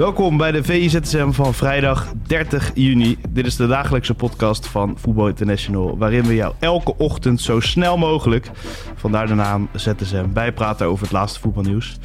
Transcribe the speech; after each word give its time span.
Welkom 0.00 0.36
bij 0.36 0.52
de 0.52 0.62
VIZSM 0.62 1.30
van 1.30 1.54
vrijdag 1.54 2.12
30 2.26 2.70
juni. 2.74 3.18
Dit 3.28 3.46
is 3.46 3.56
de 3.56 3.66
dagelijkse 3.66 4.14
podcast 4.14 4.66
van 4.66 4.98
Voetbal 4.98 5.28
International, 5.28 5.98
waarin 5.98 6.22
we 6.22 6.34
jou 6.34 6.54
elke 6.58 6.96
ochtend 6.96 7.40
zo 7.40 7.60
snel 7.60 7.98
mogelijk, 7.98 8.50
vandaar 8.94 9.26
de 9.26 9.34
naam 9.34 9.68
ZSM, 9.74 10.32
bijpraten 10.32 10.86
over 10.86 11.02
het 11.02 11.12
laatste 11.12 11.40
voetbalnieuws. 11.40 11.98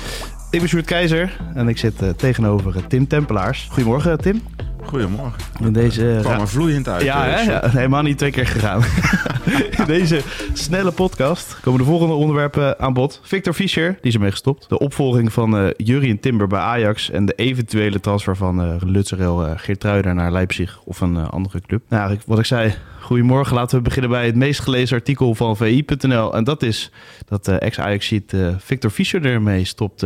Ik 0.51 0.59
ben 0.59 0.69
Sjoerd 0.69 0.85
Keizer 0.85 1.37
en 1.53 1.67
ik 1.67 1.77
zit 1.77 2.01
uh, 2.01 2.09
tegenover 2.09 2.75
uh, 2.75 2.81
Tim 2.87 3.07
Tempelaars. 3.07 3.67
Goedemorgen 3.71 4.21
Tim. 4.21 4.41
Goedemorgen. 4.85 5.41
In 5.63 5.73
deze 5.73 6.03
uh, 6.03 6.19
kwam 6.19 6.39
er 6.39 6.47
vloeiend 6.47 6.87
uit. 6.89 7.03
Ja, 7.03 7.23
hè? 7.23 7.41
ja, 7.41 7.69
helemaal 7.69 8.01
niet 8.01 8.17
twee 8.17 8.31
keer 8.31 8.47
gegaan. 8.47 8.81
In 9.79 9.85
deze 9.85 10.21
snelle 10.53 10.91
podcast 10.91 11.57
komen 11.61 11.79
de 11.79 11.85
volgende 11.85 12.13
onderwerpen 12.13 12.79
aan 12.79 12.93
bod. 12.93 13.19
Victor 13.23 13.53
Fischer, 13.53 13.91
die 13.91 13.99
is 14.01 14.13
ermee 14.13 14.31
gestopt. 14.31 14.69
De 14.69 14.79
opvolging 14.79 15.33
van 15.33 15.61
uh, 15.61 15.69
Jurien 15.77 16.19
Timber 16.19 16.47
bij 16.47 16.59
Ajax. 16.59 17.09
En 17.09 17.25
de 17.25 17.33
eventuele 17.33 17.99
transfer 17.99 18.35
van 18.35 18.61
uh, 18.61 18.75
Lutzerel 18.79 19.47
uh, 19.47 20.13
naar 20.13 20.31
Leipzig 20.31 20.79
of 20.83 21.01
een 21.01 21.17
andere 21.17 21.61
club. 21.61 21.81
Nou, 21.89 22.17
wat 22.25 22.39
ik 22.39 22.45
zei, 22.45 22.73
goedemorgen. 22.99 23.55
Laten 23.55 23.77
we 23.77 23.83
beginnen 23.83 24.11
bij 24.11 24.25
het 24.25 24.35
meest 24.35 24.59
gelezen 24.59 24.97
artikel 24.97 25.35
van 25.35 25.57
VI.nl. 25.57 26.33
En 26.33 26.43
dat 26.43 26.63
is 26.63 26.91
dat 27.25 27.47
ex-Ajax-ziet 27.47 28.33
Victor 28.57 28.89
Fischer 28.89 29.25
ermee 29.25 29.65
stopt 29.65 30.05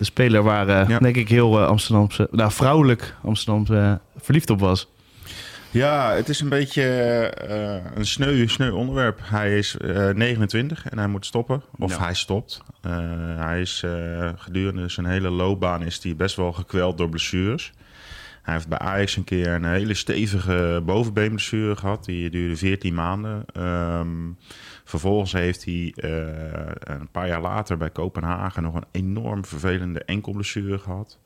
de 0.00 0.06
speler 0.06 0.42
waar, 0.42 0.68
uh, 0.68 0.88
ja. 0.88 0.98
denk 0.98 1.16
ik, 1.16 1.28
heel 1.28 1.60
uh, 1.60 1.66
Amsterdamse, 1.66 2.28
nou, 2.30 2.52
vrouwelijk 2.52 3.14
Amsterdam 3.22 3.66
uh, 3.70 3.94
verliefd 4.16 4.50
op 4.50 4.60
was. 4.60 4.88
Ja, 5.70 6.12
het 6.12 6.28
is 6.28 6.40
een 6.40 6.48
beetje 6.48 6.84
een 7.94 8.06
sneu, 8.06 8.46
sneu 8.46 8.70
onderwerp. 8.70 9.20
Hij 9.22 9.58
is 9.58 9.76
29 10.14 10.88
en 10.88 10.98
hij 10.98 11.06
moet 11.06 11.26
stoppen. 11.26 11.62
Of 11.78 11.90
ja. 11.90 11.98
hij 11.98 12.14
stopt. 12.14 12.62
hij 13.36 13.60
is 13.60 13.84
gedurende 14.36 14.88
zijn 14.88 15.06
hele 15.06 15.30
loopbaan 15.30 15.82
is 15.82 16.02
hij 16.02 16.16
best 16.16 16.36
wel 16.36 16.52
gekweld 16.52 16.98
door 16.98 17.08
blessures. 17.08 17.72
Hij 18.42 18.54
heeft 18.54 18.68
bij 18.68 18.78
Ajax 18.78 19.16
een 19.16 19.24
keer 19.24 19.48
een 19.48 19.64
hele 19.64 19.94
stevige 19.94 20.82
bovenbeenblessure 20.84 21.76
gehad. 21.76 22.04
Die 22.04 22.30
duurde 22.30 22.56
14 22.56 22.94
maanden. 22.94 23.44
Um, 23.56 24.36
Vervolgens 24.90 25.32
heeft 25.32 25.64
hij 25.64 25.94
uh, 25.96 26.20
een 26.78 27.08
paar 27.10 27.26
jaar 27.26 27.40
later 27.40 27.76
bij 27.76 27.90
Kopenhagen 27.90 28.62
nog 28.62 28.74
een 28.74 28.84
enorm 28.90 29.44
vervelende 29.44 30.04
enkelblessure 30.04 30.78
gehad. 30.78 31.18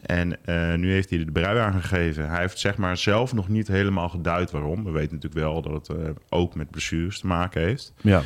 En 0.00 0.36
uh, 0.46 0.74
nu 0.74 0.92
heeft 0.92 1.10
hij 1.10 1.24
de 1.24 1.32
brui 1.32 1.58
aangegeven. 1.58 2.28
Hij 2.28 2.40
heeft 2.40 2.58
zeg 2.58 2.76
maar 2.76 2.96
zelf 2.96 3.32
nog 3.32 3.48
niet 3.48 3.68
helemaal 3.68 4.08
geduid 4.08 4.50
waarom. 4.50 4.84
We 4.84 4.90
weten 4.90 5.14
natuurlijk 5.14 5.44
wel 5.44 5.62
dat 5.62 5.88
het 5.88 5.98
uh, 5.98 6.08
ook 6.28 6.54
met 6.54 6.70
blessures 6.70 7.20
te 7.20 7.26
maken 7.26 7.62
heeft. 7.62 7.92
Ja. 8.00 8.22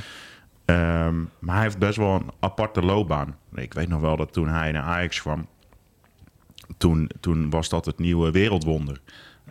Um, 1.07 1.31
maar 1.39 1.55
hij 1.55 1.65
heeft 1.65 1.79
best 1.79 1.97
wel 1.97 2.15
een 2.15 2.31
aparte 2.41 2.83
loopbaan. 2.83 3.37
Ik 3.55 3.75
weet 3.75 3.89
nog 3.89 4.01
wel 4.01 4.17
dat 4.17 4.33
toen 4.33 4.49
hij 4.49 4.73
naar 4.73 4.83
Ajax 4.83 5.21
kwam, 5.21 5.47
toen, 6.77 7.11
toen 7.21 7.51
was 7.51 7.69
dat 7.69 7.85
het 7.85 7.99
nieuwe 7.99 8.31
wereldwonder. 8.31 9.01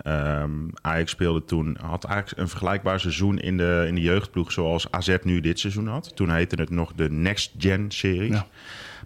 Um, 0.07 0.69
Ajax 0.81 1.11
speelde 1.11 1.45
toen, 1.45 1.77
had 1.81 2.03
eigenlijk 2.03 2.41
een 2.41 2.47
vergelijkbaar 2.47 2.99
seizoen 2.99 3.39
in 3.39 3.57
de, 3.57 3.83
in 3.87 3.95
de 3.95 4.01
jeugdploeg 4.01 4.51
zoals 4.51 4.91
AZ 4.91 5.17
nu 5.23 5.39
dit 5.41 5.59
seizoen 5.59 5.87
had. 5.87 6.15
Toen 6.15 6.29
heette 6.29 6.55
het 6.55 6.69
nog 6.69 6.93
de 6.93 7.09
Next 7.09 7.51
Gen 7.57 7.91
series. 7.91 8.33
Ja. 8.33 8.47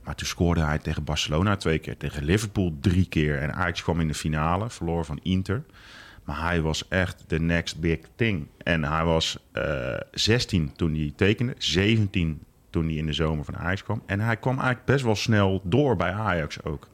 Maar 0.04 0.16
toen 0.16 0.28
scoorde 0.28 0.62
hij 0.62 0.78
tegen 0.78 1.04
Barcelona 1.04 1.56
twee 1.56 1.80
keer, 1.80 1.98
tegen 1.98 2.24
Liverpool 2.24 2.78
drie 2.82 3.06
keer. 3.06 3.40
En 3.40 3.54
Ajax 3.54 3.84
kwam 3.84 4.00
in 4.00 4.08
de 4.08 4.14
finale, 4.14 4.70
verloor 4.70 5.06
van 5.06 5.20
Inter. 5.24 5.64
Maar 6.24 6.42
hij 6.42 6.62
was 6.62 6.88
echt 6.88 7.24
de 7.28 7.40
next 7.40 7.80
big 7.80 8.00
thing. 8.16 8.48
En 8.64 8.84
hij 8.84 9.04
was 9.04 9.38
uh, 9.54 9.94
eh, 9.94 10.00
16 10.12 10.72
toen 10.76 10.94
hij 10.94 11.14
tekende, 11.16 11.54
17 11.58 12.42
toen 12.70 12.86
hij 12.86 12.96
in 12.96 13.06
de 13.06 13.14
zomer 13.14 13.46
van 13.46 13.58
Ajax 13.58 13.84
kwam. 13.84 14.02
En 14.06 14.20
hij 14.20 14.38
kwam 14.38 14.56
eigenlijk 14.56 14.86
best 14.86 15.04
wel 15.04 15.16
snel 15.16 15.62
door 15.64 15.96
bij 15.96 16.12
Ajax 16.12 16.64
ook. 16.64 16.88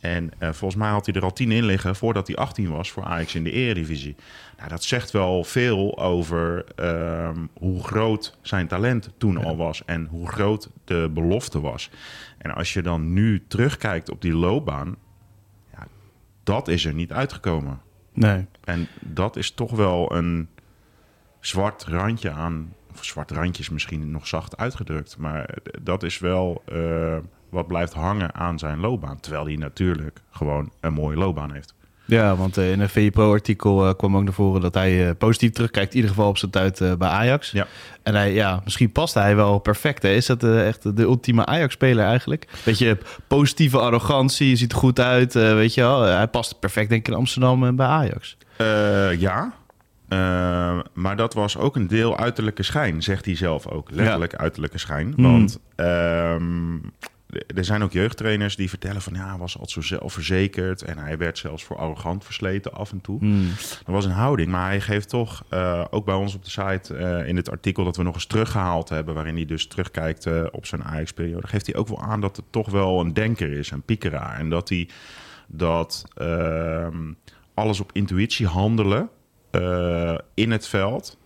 En 0.00 0.24
uh, 0.24 0.48
volgens 0.52 0.80
mij 0.80 0.90
had 0.90 1.06
hij 1.06 1.14
er 1.14 1.22
al 1.22 1.32
10 1.32 1.52
in 1.52 1.64
liggen 1.64 1.96
voordat 1.96 2.26
hij 2.26 2.36
18 2.36 2.70
was 2.70 2.90
voor 2.90 3.04
Ajax 3.04 3.34
in 3.34 3.44
de 3.44 3.50
Eredivisie. 3.50 4.16
Nou, 4.56 4.68
dat 4.68 4.84
zegt 4.84 5.10
wel 5.10 5.44
veel 5.44 5.98
over 5.98 6.64
um, 6.76 7.48
hoe 7.58 7.82
groot 7.82 8.38
zijn 8.42 8.66
talent 8.66 9.10
toen 9.18 9.38
ja. 9.38 9.44
al 9.44 9.56
was 9.56 9.84
en 9.84 10.06
hoe 10.06 10.28
groot 10.28 10.70
de 10.84 11.10
belofte 11.14 11.60
was. 11.60 11.90
En 12.38 12.54
als 12.54 12.72
je 12.72 12.82
dan 12.82 13.12
nu 13.12 13.44
terugkijkt 13.48 14.10
op 14.10 14.20
die 14.20 14.34
loopbaan, 14.34 14.96
ja, 15.72 15.86
dat 16.42 16.68
is 16.68 16.84
er 16.84 16.94
niet 16.94 17.12
uitgekomen. 17.12 17.80
Nee. 18.12 18.46
En 18.64 18.88
dat 19.00 19.36
is 19.36 19.50
toch 19.50 19.70
wel 19.70 20.14
een 20.14 20.48
zwart 21.40 21.84
randje 21.84 22.30
aan, 22.30 22.74
of 22.92 23.04
zwart 23.04 23.30
randje 23.30 23.62
is 23.62 23.70
misschien 23.70 24.10
nog 24.10 24.26
zacht 24.26 24.56
uitgedrukt, 24.56 25.16
maar 25.18 25.54
dat 25.82 26.02
is 26.02 26.18
wel. 26.18 26.62
Uh, 26.72 27.16
wat 27.50 27.66
blijft 27.66 27.92
hangen 27.92 28.34
aan 28.34 28.58
zijn 28.58 28.80
loopbaan. 28.80 29.20
Terwijl 29.20 29.44
hij 29.44 29.56
natuurlijk 29.56 30.20
gewoon 30.30 30.70
een 30.80 30.92
mooie 30.92 31.16
loopbaan 31.16 31.52
heeft. 31.52 31.74
Ja, 32.04 32.36
want 32.36 32.58
uh, 32.58 32.72
in 32.72 32.80
een 32.80 32.88
VPRO-artikel 32.88 33.86
uh, 33.86 33.94
kwam 33.96 34.16
ook 34.16 34.24
naar 34.24 34.32
voren 34.32 34.60
dat 34.60 34.74
hij 34.74 35.06
uh, 35.06 35.10
positief 35.18 35.50
terugkijkt, 35.50 35.90
in 35.90 35.96
ieder 35.96 36.10
geval 36.10 36.28
op 36.28 36.38
zijn 36.38 36.50
tijd 36.50 36.78
bij 36.98 37.08
Ajax. 37.08 37.50
Ja. 37.50 37.66
En 38.02 38.14
hij, 38.14 38.32
ja, 38.32 38.60
misschien 38.64 38.92
past 38.92 39.14
hij 39.14 39.36
wel 39.36 39.58
perfect. 39.58 40.02
Hè? 40.02 40.08
Is 40.08 40.26
dat 40.26 40.44
echt 40.44 40.96
de 40.96 41.02
ultieme 41.02 41.46
Ajax-speler 41.46 42.04
eigenlijk? 42.04 42.48
Beetje 42.64 42.98
positieve 43.26 43.78
arrogantie, 43.78 44.48
je 44.48 44.56
ziet 44.56 44.72
er 44.72 44.78
goed 44.78 45.00
uit, 45.00 45.32
weet 45.32 45.74
je 45.74 45.80
wel. 45.80 46.02
Hij 46.02 46.28
past 46.28 46.58
perfect 46.60 46.88
denk 46.88 47.06
ik 47.06 47.12
in 47.12 47.18
Amsterdam 47.18 47.64
en 47.64 47.76
bij 47.76 47.86
Ajax. 47.86 48.36
ja, 49.18 49.52
uh, 50.12 50.78
maar 50.92 51.16
dat 51.16 51.34
was 51.34 51.56
ook 51.56 51.76
een 51.76 51.86
deel 51.86 52.18
uiterlijke 52.18 52.62
schijn, 52.62 53.02
zegt 53.02 53.24
hij 53.24 53.36
zelf 53.36 53.66
ook. 53.66 53.90
Letterlijk 53.90 54.32
ja. 54.32 54.38
uiterlijke 54.38 54.78
schijn. 54.78 55.12
Mm. 55.16 55.30
Want 55.30 55.58
uh, 55.76 56.34
er 57.56 57.64
zijn 57.64 57.82
ook 57.82 57.92
jeugdtrainers 57.92 58.56
die 58.56 58.68
vertellen 58.68 59.02
van 59.02 59.14
ja, 59.14 59.28
hij 59.28 59.38
was 59.38 59.58
altijd 59.58 59.70
zo 59.70 59.80
zelfverzekerd 59.80 60.82
en 60.82 60.98
hij 60.98 61.18
werd 61.18 61.38
zelfs 61.38 61.64
voor 61.64 61.76
arrogant 61.76 62.24
versleten 62.24 62.72
af 62.72 62.92
en 62.92 63.00
toe. 63.00 63.18
Mm. 63.20 63.48
Dat 63.84 63.94
was 63.94 64.04
een 64.04 64.10
houding, 64.10 64.50
maar 64.50 64.66
hij 64.66 64.80
geeft 64.80 65.08
toch 65.08 65.44
uh, 65.50 65.84
ook 65.90 66.04
bij 66.04 66.14
ons 66.14 66.34
op 66.34 66.44
de 66.44 66.50
site 66.50 66.94
uh, 66.94 67.28
in 67.28 67.36
het 67.36 67.50
artikel 67.50 67.84
dat 67.84 67.96
we 67.96 68.02
nog 68.02 68.14
eens 68.14 68.26
teruggehaald 68.26 68.88
hebben, 68.88 69.14
waarin 69.14 69.34
hij 69.34 69.44
dus 69.44 69.66
terugkijkt 69.66 70.26
uh, 70.26 70.46
op 70.50 70.66
zijn 70.66 70.84
Ajax-periode, 70.84 71.46
geeft 71.46 71.66
hij 71.66 71.76
ook 71.76 71.88
wel 71.88 72.02
aan 72.02 72.20
dat 72.20 72.36
het 72.36 72.44
toch 72.50 72.70
wel 72.70 73.00
een 73.00 73.14
denker 73.14 73.52
is, 73.52 73.70
een 73.70 73.82
piekeraar 73.82 74.38
en 74.38 74.48
dat 74.50 74.68
hij 74.68 74.88
dat 75.46 76.04
ehm, 76.14 77.12
alles 77.54 77.80
op 77.80 77.90
intuïtie 77.92 78.46
handelen 78.46 79.08
in 80.34 80.50
het 80.50 80.66
veld 80.66 81.18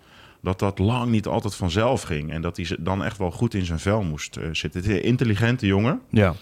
dat 0.44 0.59
dat 0.59 0.78
lang 0.78 1.10
niet 1.10 1.27
altijd 1.27 1.55
vanzelf 1.55 2.03
ging. 2.03 2.31
En 2.31 2.43
dat 2.43 2.56
hij 2.56 2.77
dan 2.81 3.05
echt 3.05 3.19
wel 3.19 3.31
goed 3.31 3.55
in 3.55 3.65
zijn 3.65 3.78
vel 3.78 4.03
moest 4.03 4.37
uh, 4.37 4.44
zitten. 4.53 4.81
Het 4.81 4.91
is 4.91 4.97
een 4.97 5.03
intelligente 5.03 5.66
jongen. 5.66 6.01
Ja. 6.10 6.34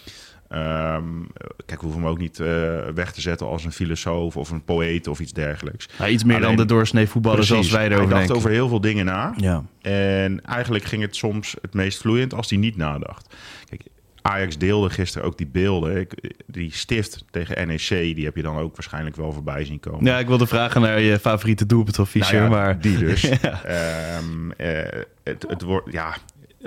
Um, 0.95 1.27
kijk, 1.65 1.79
we 1.79 1.85
hoeven 1.85 2.01
hem 2.01 2.11
ook 2.11 2.17
niet 2.17 2.39
uh, 2.39 2.47
weg 2.95 3.11
te 3.11 3.21
zetten 3.21 3.47
als 3.47 3.65
een 3.65 3.71
filosoof 3.71 4.37
of 4.37 4.49
een 4.49 4.63
poëet 4.63 5.07
of 5.07 5.19
iets 5.19 5.33
dergelijks. 5.33 5.89
Ja, 5.97 6.07
iets 6.07 6.23
meer 6.23 6.35
Alleen, 6.35 6.47
dan 6.47 6.67
de 6.67 6.73
doorsnee 6.73 7.07
voetballer 7.07 7.43
zoals 7.43 7.71
wij 7.71 7.85
erover 7.85 8.15
Hij 8.15 8.27
dacht 8.27 8.37
over 8.37 8.49
heel 8.49 8.67
veel 8.67 8.81
dingen 8.81 9.05
na. 9.05 9.33
Ja. 9.37 9.63
En 9.81 10.45
eigenlijk 10.45 10.83
ging 10.83 11.01
het 11.01 11.15
soms 11.15 11.55
het 11.61 11.73
meest 11.73 11.99
vloeiend 11.99 12.33
als 12.33 12.49
hij 12.49 12.59
niet 12.59 12.77
nadacht. 12.77 13.35
Kijk, 13.69 13.81
Ajax 14.23 14.57
deelde 14.57 14.89
gisteren 14.89 15.27
ook 15.27 15.37
die 15.37 15.47
beelden. 15.47 15.97
Ik, 15.97 16.35
die 16.45 16.73
stift 16.73 17.25
tegen 17.31 17.67
NEC, 17.67 17.87
die 17.87 18.25
heb 18.25 18.35
je 18.35 18.41
dan 18.41 18.57
ook 18.57 18.75
waarschijnlijk 18.75 19.15
wel 19.15 19.31
voorbij 19.31 19.65
zien 19.65 19.79
komen. 19.79 20.05
Ja, 20.05 20.19
ik 20.19 20.27
wilde 20.27 20.47
vragen 20.47 20.81
naar 20.81 20.99
je 20.99 21.19
favoriete 21.19 21.65
doelpunt 21.65 21.97
nou 22.13 22.35
ja, 22.35 22.47
maar... 22.47 22.79
Die 22.79 22.97
dus. 22.97 23.21
ja. 23.41 24.17
um, 24.17 24.53
uh, 24.57 24.81
het, 25.23 25.45
het 25.47 25.61
wordt, 25.61 25.91
ja, 25.91 26.17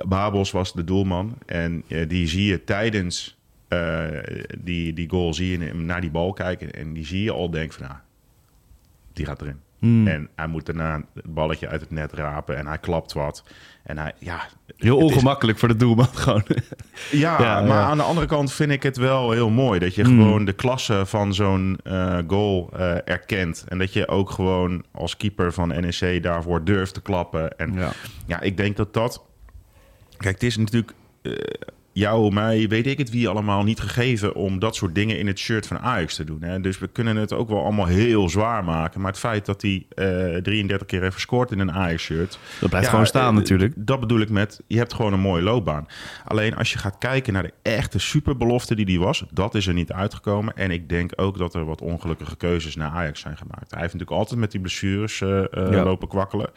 Babels 0.04 0.50
was 0.50 0.72
de 0.72 0.84
doelman. 0.84 1.38
En 1.46 1.82
uh, 1.88 2.08
die 2.08 2.28
zie 2.28 2.44
je 2.44 2.64
tijdens 2.64 3.36
uh, 3.68 4.06
die, 4.58 4.92
die 4.92 5.08
goal, 5.08 5.34
zie 5.34 5.58
je 5.58 5.74
naar 5.74 6.00
die 6.00 6.10
bal 6.10 6.32
kijken. 6.32 6.72
En 6.72 6.92
die 6.92 7.06
zie 7.06 7.22
je 7.22 7.32
al 7.32 7.50
denken 7.50 7.78
van, 7.78 7.86
nou, 7.86 7.98
die 9.12 9.26
gaat 9.26 9.40
erin. 9.40 9.60
Hmm. 9.78 10.06
En 10.06 10.28
hij 10.36 10.46
moet 10.46 10.66
daarna 10.66 11.02
het 11.14 11.24
balletje 11.34 11.68
uit 11.68 11.80
het 11.80 11.90
net 11.90 12.12
rapen 12.12 12.56
en 12.56 12.66
hij 12.66 12.78
klapt 12.78 13.12
wat. 13.12 13.44
En 13.82 13.98
hij, 13.98 14.12
ja... 14.18 14.40
Heel 14.76 14.98
is- 14.98 15.02
ongemakkelijk 15.04 15.58
voor 15.58 15.68
de 15.68 15.76
doelman 15.76 16.06
gewoon. 16.14 16.42
ja, 17.10 17.42
Ja, 17.42 17.60
maar 17.60 17.68
ja. 17.68 17.82
aan 17.82 17.96
de 17.96 18.02
andere 18.02 18.26
kant 18.26 18.52
vind 18.52 18.70
ik 18.70 18.82
het 18.82 18.96
wel 18.96 19.30
heel 19.30 19.50
mooi 19.50 19.78
dat 19.78 19.94
je 19.94 20.04
Mm. 20.04 20.22
gewoon 20.22 20.44
de 20.44 20.52
klasse 20.52 21.06
van 21.06 21.34
zo'n 21.34 21.78
eh, 21.84 22.18
goal 22.26 22.70
eh, 22.76 22.94
erkent. 23.04 23.64
En 23.68 23.78
dat 23.78 23.92
je 23.92 24.08
ook 24.08 24.30
gewoon 24.30 24.84
als 24.92 25.16
keeper 25.16 25.52
van 25.52 25.68
NEC 25.68 26.22
daarvoor 26.22 26.64
durft 26.64 26.94
te 26.94 27.02
klappen. 27.02 27.58
En 27.58 27.72
Ja. 27.74 27.92
ja, 28.26 28.40
ik 28.40 28.56
denk 28.56 28.76
dat 28.76 28.94
dat. 28.94 29.24
Kijk, 30.16 30.34
het 30.34 30.42
is 30.42 30.56
natuurlijk 30.56 30.92
eh, 31.22 31.32
jou, 31.96 32.32
mij, 32.32 32.68
weet 32.68 32.86
ik 32.86 32.98
het 32.98 33.10
wie 33.10 33.28
allemaal 33.28 33.62
niet 33.62 33.80
gegeven 33.80 34.34
om 34.34 34.58
dat 34.58 34.74
soort 34.74 34.94
dingen 34.94 35.18
in 35.18 35.26
het 35.26 35.38
shirt 35.38 35.66
van 35.66 35.78
Ajax 35.78 36.14
te 36.14 36.24
doen. 36.24 36.42
Hè? 36.42 36.60
Dus 36.60 36.78
we 36.78 36.88
kunnen 36.88 37.16
het 37.16 37.32
ook 37.32 37.48
wel 37.48 37.62
allemaal 37.62 37.86
heel 37.86 38.28
zwaar 38.28 38.64
maken. 38.64 39.00
Maar 39.00 39.10
het 39.10 39.20
feit 39.20 39.46
dat 39.46 39.62
hij 39.62 39.86
eh 39.88 40.36
33 40.42 40.86
keer 40.86 41.02
heeft 41.02 41.14
gescoord 41.14 41.50
in 41.50 41.58
een 41.58 41.72
Ajax-shirt. 41.72 42.38
Dat 42.60 42.68
blijft 42.70 42.88
gewoon 42.88 43.06
staan 43.06 43.30
eh, 43.30 43.34
natuurlijk. 43.38 43.72
Dat 43.76 44.00
bedoel 44.00 44.20
ik 44.20 44.30
met, 44.30 44.60
je 44.66 44.76
hebt 44.76 44.94
gewoon 44.94 45.12
een 45.12 45.20
mooie 45.20 45.42
loopbaan. 45.42 45.86
Alleen 46.24 46.56
als 46.56 46.72
je 46.72 46.78
gaat 46.78 46.98
kijken 46.98 47.32
naar 47.32 47.42
de 47.42 47.54
echte 47.62 47.98
superbelofte 47.98 48.74
die 48.74 48.84
die 48.84 49.00
was, 49.00 49.24
dat 49.30 49.54
is 49.54 49.66
er 49.66 49.74
niet 49.74 49.92
uitgekomen. 49.92 50.56
En 50.56 50.70
ik 50.70 50.88
denk 50.88 51.12
ook 51.16 51.38
dat 51.38 51.54
er 51.54 51.64
wat 51.64 51.80
ongelukkige 51.80 52.36
keuzes 52.36 52.76
naar 52.76 52.90
Ajax 52.90 53.20
zijn 53.20 53.36
gemaakt. 53.36 53.70
Hij 53.70 53.80
heeft 53.80 53.92
natuurlijk 53.92 54.20
altijd 54.20 54.40
met 54.40 54.50
die 54.50 54.60
blessures 54.60 55.20
eh, 55.20 55.38
eh, 55.38 55.46
Ja. 55.52 55.82
lopen 55.82 56.08
kwakkelen. 56.08 56.50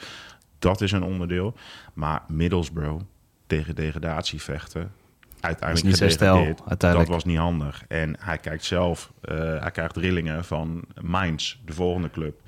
Dat 0.59 0.81
is 0.81 0.91
een 0.91 1.03
onderdeel. 1.03 1.53
Maar 1.93 2.21
Middlesbrough 2.27 3.03
tegen 3.47 3.75
degradatie 3.75 4.41
vechten. 4.41 4.91
Uiteindelijk 5.41 5.87
niet 5.87 5.97
gedegradeerd. 5.97 6.61
uiteindelijk. 6.67 7.09
Dat 7.09 7.15
was 7.15 7.25
niet 7.25 7.37
handig. 7.37 7.83
En 7.87 8.15
hij 8.19 8.37
kijkt 8.37 8.63
zelf, 8.63 9.11
eh, 9.21 9.37
hij 9.37 9.71
krijgt 9.71 9.97
rillingen 9.97 10.45
van 10.45 10.83
Mainz, 11.01 11.55
de 11.65 11.73
volgende 11.73 12.09
club. 12.09 12.41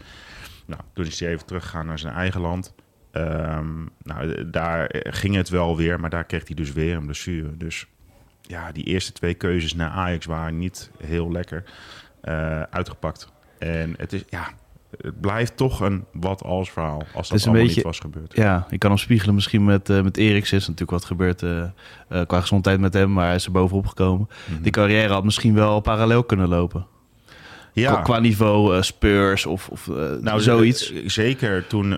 Nou, 0.65 0.81
toen 0.93 1.05
is 1.05 1.19
hij 1.19 1.29
even 1.29 1.45
teruggegaan 1.45 1.85
naar 1.85 1.99
zijn 1.99 2.13
eigen 2.13 2.41
land. 2.41 2.73
Ehm, 3.11 3.85
nou, 4.03 4.49
daar 4.49 4.95
ging 5.03 5.35
het 5.35 5.49
wel 5.49 5.77
weer, 5.77 5.99
maar 5.99 6.09
daar 6.09 6.23
kreeg 6.23 6.47
hij 6.47 6.55
dus 6.55 6.73
weer 6.73 6.95
een 6.95 7.05
blessure. 7.05 7.57
Dus 7.57 7.85
ja, 8.41 8.71
die 8.71 8.83
eerste 8.83 9.11
twee 9.11 9.33
keuzes 9.33 9.73
naar 9.73 9.89
Ajax 9.89 10.25
waren 10.25 10.57
niet 10.57 10.91
heel 11.03 11.31
lekker 11.31 11.63
eh, 12.21 12.61
uitgepakt. 12.61 13.31
En 13.57 13.93
het 13.97 14.13
is, 14.13 14.23
ja, 14.29 14.47
het 15.01 15.21
blijft 15.21 15.57
toch 15.57 15.79
een 15.79 16.05
wat-als 16.13 16.71
verhaal. 16.71 17.03
Als 17.13 17.29
dat 17.29 17.41
allemaal 17.43 17.61
beetje- 17.61 17.75
niet 17.75 17.85
was 17.85 17.99
gebeurd. 17.99 18.35
Ja, 18.35 18.67
ik 18.69 18.79
kan 18.79 18.89
hem 18.89 18.99
spiegelen 18.99 19.35
misschien 19.35 19.63
met, 19.65 19.89
eh 19.89 20.01
met 20.01 20.17
Eriksen. 20.17 20.57
Is 20.57 20.63
natuurlijk 20.63 20.91
wat 20.91 21.05
gebeurd 21.05 21.43
eh, 21.43 21.61
eh, 21.61 21.69
qua 22.27 22.41
gezondheid 22.41 22.79
met 22.79 22.93
hem, 22.93 23.13
maar 23.13 23.25
hij 23.25 23.35
is 23.35 23.45
er 23.45 23.51
bovenop 23.51 23.87
gekomen. 23.87 24.29
Mhm. 24.51 24.61
Die 24.61 24.71
carrière 24.71 25.13
had 25.13 25.23
misschien 25.23 25.53
wel 25.53 25.79
parallel 25.79 26.23
kunnen 26.23 26.47
lopen. 26.47 26.85
Ja, 27.73 27.91
Qua, 27.91 28.01
qua 28.01 28.19
niveau 28.19 28.83
Spurs 28.83 29.45
of, 29.45 29.69
of 29.69 29.87
nou, 30.21 30.41
zoiets. 30.41 30.93
Zeker 31.05 31.67
toen, 31.67 31.97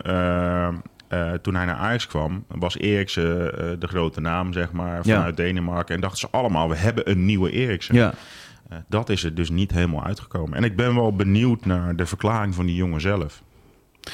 toen 1.41 1.55
hij 1.55 1.65
naar 1.65 1.75
Ajax 1.75 2.07
kwam, 2.07 2.45
was 2.47 2.77
Eriksen 2.77 3.29
de 3.79 3.87
grote 3.87 4.21
naam, 4.21 4.53
zeg 4.53 4.71
maar, 4.71 4.95
Ja. 5.03 5.15
vanuit 5.15 5.37
Denemarken. 5.37 5.95
En 5.95 6.01
dachten 6.01 6.19
ze 6.19 6.27
allemaal, 6.31 6.69
we 6.69 6.75
hebben 6.75 7.09
een 7.09 7.25
nieuwe 7.25 7.51
Eriksen. 7.51 7.95
ja, 7.95 8.13
dat 8.87 9.09
is 9.09 9.23
er 9.23 9.35
dus 9.35 9.49
niet 9.49 9.71
helemaal 9.71 10.03
uitgekomen. 10.03 10.57
En 10.57 10.63
ik 10.63 10.75
ben 10.75 10.95
wel 10.95 11.15
benieuwd 11.15 11.65
naar 11.65 11.95
de 11.95 12.05
verklaring 12.05 12.55
van 12.55 12.65
die 12.65 12.75
jongen 12.75 13.01
zelf. 13.01 13.43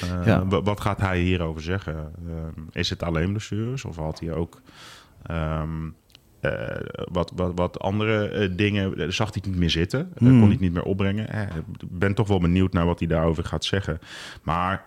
Eh, 0.01 0.25
Ja. 0.25 0.45
Wat 0.47 0.79
gaat 0.81 0.99
hij 0.99 1.19
hierover 1.19 1.61
zeggen? 1.61 1.95
Eh, 2.27 2.33
is 2.71 2.89
het 2.89 3.03
alleen 3.03 3.29
blessures 3.31 3.85
of 3.85 3.95
had 3.95 4.19
hij 4.19 4.33
ook 4.33 4.61
ehm, 5.23 5.89
eh, 6.39 6.51
wat, 7.11 7.31
wat, 7.35 7.51
wat 7.55 7.79
andere 7.79 8.55
dingen? 8.55 9.13
Zag 9.13 9.27
hij 9.27 9.37
het 9.41 9.45
niet 9.51 9.59
meer 9.59 9.69
zitten? 9.69 10.11
Hmm. 10.17 10.29
kon 10.29 10.41
hij 10.41 10.49
het 10.49 10.59
niet 10.59 10.73
meer 10.73 10.83
opbrengen? 10.83 11.29
Eh, 11.29 11.41
Ik 11.41 11.89
ben 11.89 12.13
toch 12.13 12.27
wel 12.27 12.39
benieuwd 12.39 12.73
naar 12.73 12.85
wat 12.85 12.99
hij 12.99 13.07
daarover 13.07 13.43
gaat 13.45 13.65
zeggen. 13.65 13.99
Maar 14.43 14.85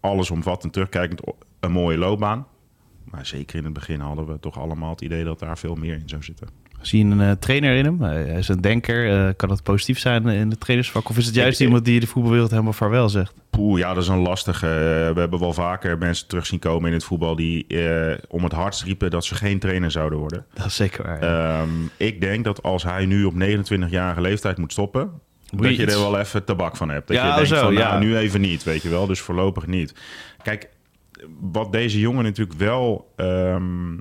alles 0.00 0.30
omvattend 0.30 0.72
terugkijkend, 0.72 1.20
een 1.60 1.72
mooie 1.72 1.98
loopbaan. 1.98 2.46
Maar 3.04 3.26
zeker 3.26 3.58
in 3.58 3.64
het 3.64 3.72
begin 3.72 4.00
hadden 4.00 4.26
we 4.26 4.40
toch 4.40 4.58
allemaal 4.58 4.90
het 4.90 5.00
idee 5.00 5.24
dat 5.24 5.38
daar 5.38 5.58
veel 5.58 5.74
meer 5.74 5.94
in 5.94 6.08
zou 6.08 6.22
zitten. 6.22 6.48
Zie 6.80 7.06
je 7.06 7.12
een 7.12 7.20
eh, 7.20 7.30
trainer 7.30 7.76
in 7.76 7.84
hem? 7.84 8.00
Hij 8.02 8.24
is 8.24 8.48
een 8.48 8.60
denker. 8.60 9.26
Eh, 9.26 9.32
kan 9.36 9.48
dat 9.48 9.62
positief 9.62 9.98
zijn 9.98 10.26
in 10.28 10.50
het 10.50 10.60
trainersvak? 10.60 11.08
Of 11.08 11.16
is 11.18 11.26
het 11.26 11.34
juist 11.34 11.60
Ik- 11.60 11.66
iemand 11.66 11.84
die 11.84 12.00
de 12.00 12.06
voetbalwereld 12.06 12.50
helemaal 12.50 12.72
vaarwel 12.72 13.08
zegt? 13.08 13.34
Poeh, 13.50 13.78
ja, 13.78 13.94
dat 13.94 14.02
is 14.02 14.08
een 14.08 14.18
lastige. 14.18 14.66
Eh, 14.66 15.12
We 15.14 15.20
hebben 15.20 15.38
wel 15.40 15.52
vaker 15.52 15.98
mensen 15.98 16.28
terug 16.28 16.46
zien 16.46 16.58
komen 16.58 16.88
in 16.88 16.92
het 16.94 17.04
voetbal 17.04 17.36
die 17.36 17.66
eh, 17.66 18.18
om 18.28 18.44
het 18.44 18.52
hardst 18.52 18.82
riepen 18.82 19.10
dat 19.10 19.24
ze 19.24 19.34
geen 19.34 19.58
trainer 19.58 19.90
zouden 19.90 20.18
worden. 20.18 20.44
Dat 20.54 20.66
is 20.66 20.76
zeker 20.76 21.02
waar. 21.04 21.24
ja. 21.24 21.58
Ehm, 21.60 21.68
ik 21.96 22.20
denk 22.20 22.44
dat 22.44 22.62
als 22.62 22.82
hij 22.82 23.06
nu 23.06 23.24
op 23.24 23.34
29-jarige 23.34 24.20
leeftijd 24.20 24.58
moet 24.58 24.72
stoppen, 24.72 25.10
Moet 25.50 25.62
dat 25.62 25.76
je 25.76 25.86
er 25.86 25.98
wel 25.98 26.18
even 26.18 26.44
tabak 26.44 26.76
van 26.76 26.88
hebt. 26.88 27.08
Dat 27.08 27.16
Ja, 27.16 27.26
je 27.28 27.32
denkt 27.34 27.48
zo, 27.48 27.54
van, 27.56 27.74
nou, 27.74 27.86
ja. 27.86 27.98
nu 27.98 28.16
even 28.16 28.40
niet, 28.40 28.62
weet 28.62 28.82
je 28.82 28.88
wel. 28.88 29.06
Dus 29.06 29.20
voorlopig 29.20 29.66
niet. 29.66 29.94
Kijk, 30.42 30.68
wat 31.40 31.72
deze 31.72 31.98
jongen 32.00 32.24
natuurlijk 32.24 32.58
wel 32.58 33.12
ehm, 33.16 33.96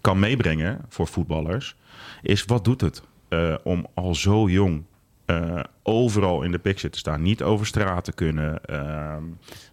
kan 0.00 0.18
meebrengen 0.18 0.80
voor 0.88 1.06
voetballers, 1.06 1.76
is 2.22 2.44
wat 2.44 2.64
doet 2.64 2.80
het 2.80 3.02
eh, 3.28 3.54
om 3.64 3.86
al 3.94 4.14
zo 4.14 4.48
jong 4.48 4.84
eh, 5.26 5.60
overal 5.82 6.42
in 6.42 6.50
de 6.50 6.58
picture 6.58 6.90
te 6.92 6.98
staan. 6.98 7.22
Niet 7.22 7.42
over 7.42 7.66
straat 7.66 8.04
te 8.04 8.12
kunnen. 8.12 8.64
Ehm, 8.64 9.22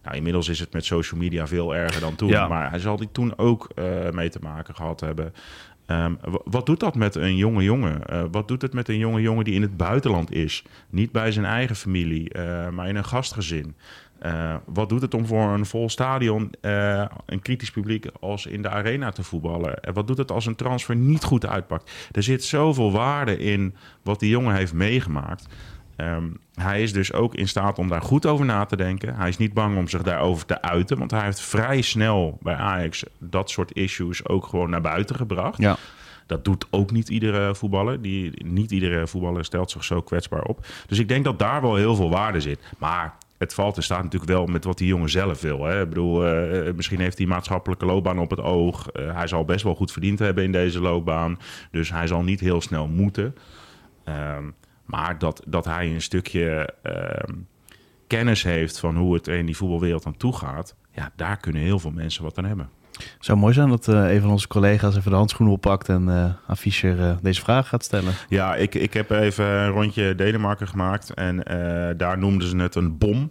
nou, 0.02 0.16
inmiddels 0.16 0.48
is 0.48 0.58
het 0.60 0.72
met 0.72 0.84
social 0.84 1.20
media 1.20 1.46
veel 1.46 1.74
erger 1.74 2.00
dan 2.00 2.14
toen. 2.16 2.28
Ja. 2.28 2.48
Maar 2.48 2.70
hij 2.70 2.78
zal 2.78 2.96
die 2.96 3.08
toen 3.12 3.38
ook 3.38 3.68
eh, 3.74 4.10
mee 4.10 4.28
te 4.28 4.38
maken 4.42 4.74
gehad 4.74 5.00
hebben. 5.00 5.32
Ehm, 5.86 6.14
wa- 6.20 6.40
wat 6.44 6.66
doet 6.66 6.80
dat 6.80 6.94
met 6.94 7.14
een 7.14 7.36
jonge 7.36 7.62
jongen? 7.62 8.02
Wat 8.30 8.48
doet 8.48 8.62
het 8.62 8.72
met 8.72 8.88
een 8.88 8.98
jonge 8.98 9.20
jongen 9.20 9.44
die 9.44 9.54
in 9.54 9.62
het 9.62 9.76
buitenland 9.76 10.32
is? 10.32 10.64
Niet 10.90 11.12
bij 11.12 11.32
zijn 11.32 11.44
eigen 11.46 11.76
familie, 11.76 12.30
maar 12.72 12.88
in 12.88 12.96
een 12.96 13.04
gastgezin. 13.04 13.76
Eh, 14.18 14.54
wat 14.64 14.88
doet 14.88 15.00
het 15.00 15.14
om 15.14 15.26
voor 15.26 15.48
een 15.48 15.66
vol 15.66 15.88
stadion, 15.88 16.52
eh, 16.60 17.04
een 17.26 17.40
kritisch 17.40 17.70
publiek 17.70 18.06
als 18.20 18.46
in 18.46 18.62
de 18.62 18.68
arena 18.68 19.10
te 19.10 19.22
voetballen? 19.22 19.82
En 19.82 19.94
wat 19.94 20.06
doet 20.06 20.18
het 20.18 20.30
als 20.32 20.46
een 20.46 20.54
transfer 20.54 20.96
niet 20.96 21.24
goed 21.24 21.46
uitpakt? 21.46 21.90
Er 22.12 22.22
zit 22.22 22.44
zoveel 22.44 22.92
waarde 22.92 23.38
in 23.38 23.74
wat 24.02 24.20
die 24.20 24.30
jongen 24.30 24.54
heeft 24.54 24.72
meegemaakt. 24.72 25.46
Ehm, 25.96 26.24
hij 26.54 26.82
is 26.82 26.92
dus 26.92 27.12
ook 27.12 27.34
in 27.34 27.48
staat 27.48 27.78
om 27.78 27.88
daar 27.88 28.02
goed 28.02 28.26
over 28.26 28.44
na 28.44 28.64
te 28.64 28.76
denken. 28.76 29.14
Hij 29.14 29.28
is 29.28 29.36
niet 29.36 29.54
bang 29.54 29.76
om 29.76 29.88
zich 29.88 30.02
daarover 30.02 30.46
te 30.46 30.62
uiten, 30.62 30.98
want 30.98 31.10
hij 31.10 31.24
heeft 31.24 31.40
vrij 31.40 31.80
snel 31.80 32.38
bij 32.42 32.54
Ajax 32.54 33.04
dat 33.18 33.50
soort 33.50 33.72
issues 33.72 34.28
ook 34.28 34.46
gewoon 34.46 34.70
naar 34.70 34.80
buiten 34.80 35.16
gebracht. 35.16 35.58
ja. 35.58 35.76
Dat 36.26 36.44
doet 36.44 36.66
ook 36.70 36.90
niet 36.90 37.08
iedere 37.08 37.54
voetballer. 37.54 38.02
Die, 38.02 38.44
niet 38.44 38.70
iedere 38.70 39.06
voetballer 39.06 39.44
stelt 39.44 39.70
zich 39.70 39.84
zo 39.84 40.00
kwetsbaar 40.00 40.42
op. 40.42 40.66
Dus 40.86 40.98
ik 40.98 41.08
denk 41.08 41.24
dat 41.24 41.38
daar 41.38 41.62
wel 41.62 41.74
heel 41.74 41.94
veel 41.94 42.10
waarde 42.10 42.40
zit. 42.40 42.60
Maar 42.78 43.14
het 43.38 43.54
valt 43.54 43.76
en 43.76 43.82
staat 43.82 44.02
natuurlijk 44.02 44.32
wel 44.32 44.46
met 44.46 44.64
wat 44.64 44.78
die 44.78 44.86
jongen 44.86 45.10
zelf 45.10 45.40
wil. 45.40 45.64
Hè. 45.64 45.82
Ik 45.82 45.88
bedoel, 45.88 46.26
eh, 46.26 46.72
misschien 46.74 47.00
heeft 47.00 47.18
hij 47.18 47.26
maatschappelijke 47.26 47.86
loopbaan 47.86 48.18
op 48.18 48.30
het 48.30 48.40
oog. 48.40 48.90
Eh, 48.90 49.14
hij 49.14 49.26
zal 49.26 49.44
best 49.44 49.64
wel 49.64 49.74
goed 49.74 49.92
verdiend 49.92 50.18
hebben 50.18 50.44
in 50.44 50.52
deze 50.52 50.80
loopbaan. 50.80 51.38
Dus 51.70 51.90
hij 51.90 52.06
zal 52.06 52.22
niet 52.22 52.40
heel 52.40 52.60
snel 52.60 52.88
moeten. 52.88 53.34
Ehm, 54.04 54.44
maar 54.84 55.18
dat, 55.18 55.42
dat 55.46 55.64
hij 55.64 55.94
een 55.94 56.02
stukje 56.02 56.74
ehm, 56.82 57.34
kennis 58.06 58.42
heeft 58.42 58.78
van 58.78 58.96
hoe 58.96 59.14
het 59.14 59.28
in 59.28 59.46
die 59.46 59.56
voetbalwereld 59.56 60.06
aan 60.06 60.16
toe 60.16 60.36
gaat. 60.36 60.76
Ja, 60.92 61.12
daar 61.16 61.36
kunnen 61.36 61.62
heel 61.62 61.78
veel 61.78 61.90
mensen 61.90 62.22
wat 62.22 62.38
aan 62.38 62.44
hebben. 62.44 62.70
Zou 63.20 63.38
mooi 63.38 63.54
zijn 63.54 63.68
dat 63.68 63.88
eh, 63.88 64.14
een 64.14 64.20
van 64.20 64.30
onze 64.30 64.48
collega's 64.48 64.96
even 64.96 65.10
de 65.10 65.16
handschoenen 65.16 65.54
oppakt 65.54 65.88
en 65.88 66.08
eh 66.08 66.24
aan 66.46 66.56
Fischer 66.56 67.00
eh, 67.00 67.16
deze 67.22 67.40
vraag 67.40 67.68
gaat 67.68 67.84
stellen. 67.84 68.12
Ja, 68.28 68.54
ik, 68.54 68.74
ik 68.74 68.94
heb 68.94 69.10
even 69.10 69.44
een 69.44 69.70
rondje 69.70 70.14
Denemarken 70.14 70.68
gemaakt 70.68 71.14
en 71.14 71.36
daar 71.96 72.18
noemden 72.18 72.48
ze 72.48 72.56
het 72.56 72.74
een 72.74 72.98
bom. 72.98 73.30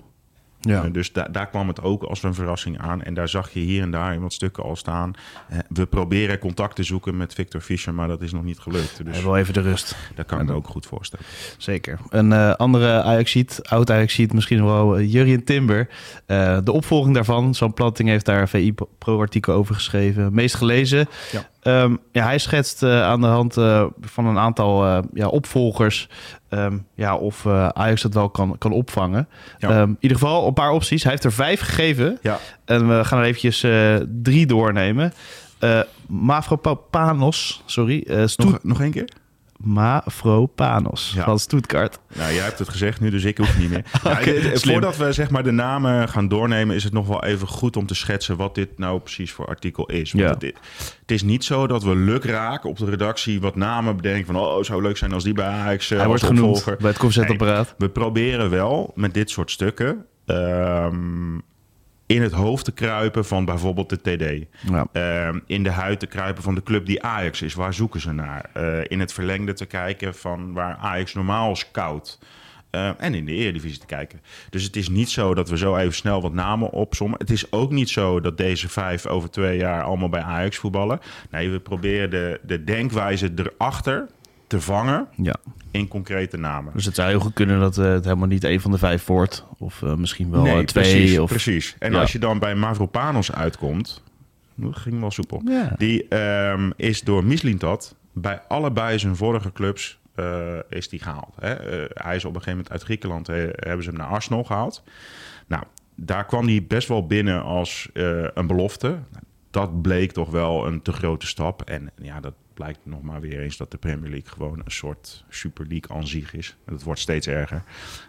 Ja. 0.66 0.84
Eh, 0.84 0.92
dus 0.94 1.12
da- 1.12 1.28
daar 1.32 1.48
kwam 1.48 1.68
het 1.68 1.82
ook 1.82 2.04
als 2.04 2.24
een 2.24 2.34
verrassing 2.34 2.80
aan. 2.80 3.02
En 3.02 3.14
daar 3.14 3.30
zag 3.30 3.50
je 3.54 3.60
hier 3.60 3.82
en 3.82 3.92
daar 3.92 4.14
in 4.14 4.22
wat 4.22 4.34
stukken 4.34 4.64
al 4.64 4.76
staan. 4.76 5.14
Eh, 5.50 5.58
we 5.70 5.86
proberen 5.86 6.40
contact 6.40 6.76
te 6.76 6.84
zoeken 6.84 7.18
met 7.18 7.34
Victor 7.34 7.62
Fischer, 7.62 7.94
maar 7.94 8.08
dat 8.08 8.22
is 8.22 8.32
nog 8.32 8.44
niet 8.44 8.60
gelukt. 8.60 9.06
Dus 9.06 9.22
wil 9.22 9.36
even 9.36 9.54
de 9.54 9.62
rust. 9.62 9.96
dat 10.16 10.26
kan 10.26 10.40
ik 10.40 10.46
me 10.46 10.54
ook 10.54 10.68
goed 10.68 10.86
voorstellen. 10.86 11.26
Zeker. 11.58 12.00
Een 12.10 12.32
eh, 12.34 12.52
andere 12.54 13.02
Ajaxiet, 13.02 13.60
oud 13.64 13.92
Ajaxiet, 13.92 14.34
misschien 14.34 14.66
wel 14.66 15.00
uh, 15.00 15.14
Jurien 15.14 15.44
Timber. 15.44 15.88
De 16.64 16.72
opvolging 16.72 17.16
daarvan, 17.16 17.54
Sam 17.54 17.74
Planting 17.74 18.10
heeft 18.10 18.26
daar 18.26 18.42
een 18.42 18.48
VI 18.48 18.74
Pro-artikel 18.98 19.54
over 19.54 19.76
geschreven. 19.76 20.34
Meest 20.34 20.56
gelezen. 20.56 21.08
Ja. 21.32 21.50
Ehm, 21.66 21.96
ja, 22.12 22.24
hij 22.24 22.38
schetst 22.38 22.84
eh, 22.84 23.02
aan 23.02 23.22
de 23.22 23.28
hand 23.28 23.58
eh, 23.58 23.86
van 24.02 24.26
een 24.26 24.38
aantal 24.38 24.86
eh, 24.86 24.98
ja, 25.14 25.28
opvolgers... 25.28 26.10
ehm, 26.50 26.78
ja, 26.96 27.16
of 27.16 27.48
Ajax 27.48 28.02
dat 28.02 28.14
wel 28.14 28.30
kan, 28.30 28.56
kan 28.58 28.72
opvangen. 28.72 29.28
Ja. 29.58 29.70
Ehm, 29.70 29.90
in 29.90 29.98
ieder 30.00 30.18
geval 30.18 30.48
een 30.48 30.54
paar 30.54 30.72
opties. 30.72 31.04
Hij 31.04 31.12
heeft 31.12 31.24
er 31.24 31.32
vijf 31.32 31.60
gegeven. 31.60 32.18
Ja, 32.22 32.40
En 32.66 32.88
we 32.98 33.06
gaan 33.06 33.20
er 33.20 33.26
eventjes 33.26 33.66
drie 34.22 34.46
doornemen. 34.46 35.14
Mavropanos, 36.08 37.64
sorry. 37.66 38.28
nog, 38.36 38.64
nog 38.64 38.82
één 38.82 38.92
keer? 38.92 39.10
Mavropanos 39.66 41.12
Ja. 41.16 41.24
van 41.24 41.40
Stuttgart. 41.40 42.00
Nou, 42.16 42.34
jij 42.34 42.44
hebt 42.44 42.60
het 42.60 42.70
gezegd 42.70 43.00
nu, 43.00 43.10
dus 43.10 43.24
ik 43.24 43.38
hoef 43.38 43.58
niet 43.58 43.70
meer. 43.70 43.84
Nou, 44.04 44.16
Oké, 44.16 44.24
dit- 44.42 44.60
slim. 44.60 44.72
voordat 44.74 44.98
we 44.98 45.12
zeg 45.14 45.30
maar, 45.30 45.44
de 45.44 45.52
namen 45.52 46.10
gaan 46.10 46.28
doornemen, 46.28 46.76
is 46.76 46.84
het 46.84 46.94
nog 46.94 47.08
wel 47.08 47.24
even 47.24 47.48
goed 47.48 47.78
om 47.78 47.86
te 47.86 47.96
schetsen 47.96 48.38
wat 48.38 48.56
dit 48.56 48.78
nou 48.78 49.00
precies 49.00 49.32
voor 49.32 49.46
artikel 49.48 49.86
is. 49.86 50.12
Want 50.12 50.24
Ja. 50.24 50.30
het, 50.48 50.58
het 51.02 51.12
is 51.12 51.24
niet 51.24 51.44
zo 51.44 51.68
dat 51.68 51.84
we 51.84 51.96
lukraak 51.96 52.66
op 52.66 52.78
de 52.78 52.86
redactie 52.90 53.42
wat 53.42 53.56
namen 53.56 53.96
bedenken 53.96 54.26
van 54.26 54.36
oh, 54.36 54.64
zou 54.64 54.82
leuk 54.82 54.98
zijn 54.98 55.14
als 55.14 55.24
die 55.24 55.34
bij 55.34 55.46
Ajax 55.48 55.92
eh, 55.92 55.98
Hij 55.98 56.08
wordt 56.08 56.22
als 56.22 56.32
genoemd 56.32 56.48
opvolger. 56.56 56.78
bij 56.82 56.90
het 56.90 56.98
koffiezetapparaat. 57.00 57.76
We 57.78 57.90
proberen 57.90 58.50
wel 58.50 58.92
met 58.96 59.14
dit 59.14 59.30
soort 59.30 59.52
stukken 59.52 60.06
ehm, 60.26 61.38
in 62.06 62.22
het 62.22 62.32
hoofd 62.32 62.66
te 62.66 62.72
kruipen 62.72 63.26
van 63.26 63.46
bijvoorbeeld 63.46 63.90
de 63.90 64.02
TD. 64.02 64.46
Ja. 64.70 64.88
Ehm, 64.92 65.40
in 65.46 65.64
de 65.64 65.70
huid 65.70 66.00
te 66.00 66.08
kruipen 66.08 66.44
van 66.44 66.56
de 66.56 66.64
club 66.64 66.86
die 66.86 67.04
Ajax 67.04 67.42
is. 67.42 67.54
Waar 67.54 67.74
zoeken 67.74 68.02
ze 68.02 68.12
naar? 68.12 68.50
Eh, 68.54 68.80
in 68.88 69.00
het 69.00 69.14
verlengde 69.14 69.54
te 69.54 69.66
kijken 69.66 70.16
van 70.16 70.54
waar 70.54 70.76
Ajax 70.76 71.14
normaal 71.14 71.56
scout. 71.56 72.20
Uh, 72.72 72.90
en 72.98 73.14
in 73.14 73.26
de 73.26 73.32
Eredivisie 73.32 73.80
te 73.80 73.86
kijken. 73.86 74.22
Dus 74.50 74.64
het 74.64 74.76
is 74.76 74.90
niet 74.90 75.10
zo 75.10 75.34
dat 75.34 75.50
we 75.50 75.58
zo 75.58 75.76
even 75.76 75.94
snel 75.94 76.22
wat 76.22 76.34
namen 76.34 76.70
opzommen. 76.70 77.20
Het 77.20 77.30
is 77.30 77.52
ook 77.52 77.72
niet 77.72 77.90
zo 77.90 78.20
dat 78.20 78.38
deze 78.38 78.70
vijf 78.70 79.06
over 79.06 79.30
twee 79.30 79.58
jaar 79.58 79.84
allemaal 79.84 80.10
bij 80.10 80.22
Ajax 80.22 80.58
voetballen. 80.58 81.00
Nee, 81.30 81.50
we 81.50 81.60
proberen 81.60 82.10
de, 82.10 82.40
de 82.44 82.64
denkwijze 82.64 83.32
erachter 83.36 84.08
te 84.48 84.62
vangen 84.62 85.08
ja. 85.16 85.36
in 85.72 85.88
concrete 85.88 86.38
namen. 86.38 86.74
Dus 86.74 86.86
het 86.86 86.96
zou 86.96 87.10
heel 87.10 87.20
goed 87.20 87.34
kunnen 87.34 87.60
dat 87.60 87.78
uh, 87.78 87.86
het 87.86 88.04
helemaal 88.04 88.28
niet 88.28 88.44
een 88.44 88.62
van 88.62 88.72
de 88.72 88.78
vijf 88.78 89.06
wordt. 89.06 89.46
Of 89.58 89.82
uh, 89.82 89.94
misschien 89.94 90.32
wel 90.32 90.44
nee, 90.44 90.66
twee. 90.66 90.84
Precies, 90.84 91.20
of... 91.20 91.30
precies. 91.30 91.76
En 91.80 91.92
Ja. 91.92 92.00
als 92.00 92.12
je 92.12 92.20
dan 92.20 92.40
bij 92.40 92.56
Mavropanos 92.56 93.32
uitkomt... 93.32 94.04
Dat 94.56 94.76
ging 94.76 95.00
wel 95.00 95.12
soepel. 95.12 95.42
Ja. 95.46 95.74
Die 95.78 96.08
ehm, 96.08 96.72
is 96.76 97.02
door 97.02 97.24
Mislintat 97.24 97.96
bij 98.14 98.42
allebei 98.48 99.00
zijn 99.00 99.16
vorige 99.16 99.52
clubs 99.52 100.00
eh, 100.16 100.58
is 100.70 100.90
die 100.90 101.00
gehaald. 101.00 101.36
Hè? 101.40 101.54
Eh, 101.54 101.90
hij 101.94 102.16
is 102.16 102.26
op 102.26 102.36
een 102.36 102.42
gegeven 102.42 102.52
moment 102.52 102.72
uit 102.72 102.84
Griekenland, 102.84 103.30
eh, 103.30 103.36
hebben 103.36 103.84
ze 103.84 103.90
hem 103.90 104.00
naar 104.00 104.08
Arsenal 104.08 104.44
gehaald. 104.44 104.84
Nou, 105.48 105.64
daar 105.96 106.26
kwam 106.26 106.48
hij 106.48 106.66
best 106.68 106.88
wel 106.88 107.08
binnen 107.08 107.44
als 107.44 107.90
eh, 107.94 108.24
een 108.34 108.48
belofte. 108.48 108.98
Dat 109.52 109.82
bleek 109.82 110.12
toch 110.12 110.30
wel 110.30 110.68
een 110.68 110.82
te 110.82 110.92
grote 110.92 111.28
stap. 111.28 111.62
En 111.62 111.92
ja, 112.02 112.20
dat 112.20 112.34
blijkt 112.56 112.80
nog 112.84 113.02
maar 113.02 113.22
weer 113.22 113.40
eens 113.40 113.58
dat 113.58 113.72
de 113.72 113.78
Premier 113.78 114.10
League 114.10 114.30
gewoon 114.30 114.62
een 114.66 114.72
soort 114.72 115.26
Super 115.30 115.66
League 115.68 115.98
aan 115.98 116.08
zich 116.08 116.34
is. 116.34 116.56
Dat 116.66 116.84
wordt 116.84 117.00
steeds 117.00 117.28
erger. 117.28 117.64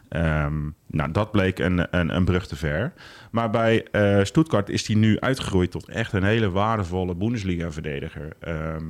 Ehm, 0.09 0.69
nou, 0.87 1.13
dat 1.13 1.31
bleek 1.31 1.59
een, 1.59 1.97
een, 1.97 2.17
een 2.17 2.25
brug 2.25 2.47
te 2.47 2.57
ver. 2.57 2.93
Maar 3.31 3.51
bij 3.51 3.85
eh 3.91 4.25
Stuttgart 4.25 4.69
is 4.69 4.87
hij 4.87 4.97
nu 4.97 5.21
uitgegroeid 5.21 5.71
tot 5.71 5.89
echt 5.89 6.13
een 6.13 6.25
hele 6.25 6.51
waardevolle 6.51 7.15
Bundesliga-verdediger. 7.15 8.33
Ehm, 8.41 8.85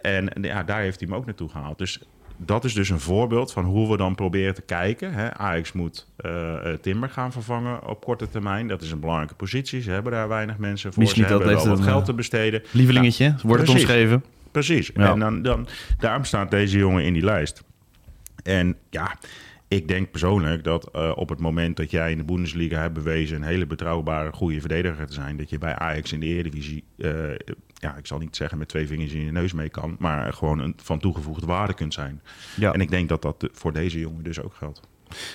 en 0.00 0.28
ja, 0.40 0.62
daar 0.62 0.80
heeft 0.80 1.00
hij 1.00 1.08
hem 1.08 1.18
ook 1.18 1.26
naartoe 1.26 1.48
gehaald. 1.48 1.78
Dus 1.78 2.00
dat 2.36 2.64
is 2.64 2.74
dus 2.74 2.88
een 2.88 3.00
voorbeeld 3.00 3.52
van 3.52 3.64
hoe 3.64 3.90
we 3.90 3.96
dan 3.96 4.14
proberen 4.14 4.54
te 4.54 4.62
kijken. 4.62 5.12
Hè. 5.12 5.34
Ajax 5.34 5.72
moet 5.72 6.06
eh, 6.16 6.56
Timber 6.80 7.08
gaan 7.08 7.32
vervangen 7.32 7.88
op 7.88 8.04
korte 8.04 8.28
termijn. 8.28 8.68
Dat 8.68 8.82
is 8.82 8.90
een 8.90 9.00
belangrijke 9.00 9.34
positie. 9.34 9.82
Ze 9.82 9.90
hebben 9.90 10.12
daar 10.12 10.28
weinig 10.28 10.58
mensen 10.58 10.92
voor. 10.92 11.02
Misschien 11.02 11.22
Ze 11.22 11.28
dat 11.28 11.38
hebben 11.38 11.56
wel 11.56 11.66
heeft 11.66 11.78
wat 11.78 11.88
geld 11.92 12.04
te 12.04 12.14
besteden. 12.14 12.62
Lievelingetje, 12.70 13.34
wordt 13.42 13.60
het 13.60 13.70
omschreven. 13.70 14.24
Precies. 14.52 14.90
Ja. 14.94 15.12
En 15.12 15.18
dan, 15.18 15.42
dan, 15.42 15.68
daarom 15.98 16.24
staat 16.24 16.50
deze 16.50 16.78
jongen 16.78 17.04
in 17.04 17.12
die 17.12 17.24
lijst. 17.24 17.62
En 18.42 18.76
ja, 18.90 19.16
ik 19.68 19.88
denk 19.88 20.10
persoonlijk 20.10 20.64
dat 20.64 20.90
eh, 20.92 21.12
op 21.14 21.28
het 21.28 21.40
moment 21.40 21.76
dat 21.76 21.90
jij 21.90 22.10
in 22.10 22.18
de 22.18 22.24
Bundesliga 22.24 22.80
hebt 22.80 22.94
bewezen 22.94 23.36
een 23.36 23.42
hele 23.42 23.66
betrouwbare, 23.66 24.32
goede 24.32 24.60
verdediger 24.60 25.06
te 25.06 25.12
zijn, 25.12 25.36
dat 25.36 25.50
je 25.50 25.58
bij 25.58 25.74
Ajax 25.74 26.12
in 26.12 26.20
de 26.20 26.26
Eredivisie, 26.26 26.84
eh, 26.98 27.10
ja, 27.74 27.96
ik 27.96 28.06
zal 28.06 28.18
niet 28.18 28.36
zeggen 28.36 28.58
met 28.58 28.68
twee 28.68 28.86
vingers 28.86 29.12
in 29.12 29.24
je 29.24 29.32
neus 29.32 29.52
mee 29.52 29.68
kan, 29.68 29.96
maar 29.98 30.32
gewoon 30.32 30.58
een, 30.58 30.74
van 30.82 30.98
toegevoegde 30.98 31.46
waarde 31.46 31.74
kunt 31.74 31.94
zijn. 31.94 32.20
Ja. 32.56 32.72
En 32.72 32.80
ik 32.80 32.90
denk 32.90 33.08
dat 33.08 33.22
dat 33.22 33.48
voor 33.52 33.72
deze 33.72 33.98
jongen 33.98 34.22
dus 34.22 34.40
ook 34.40 34.54
geldt. 34.54 34.80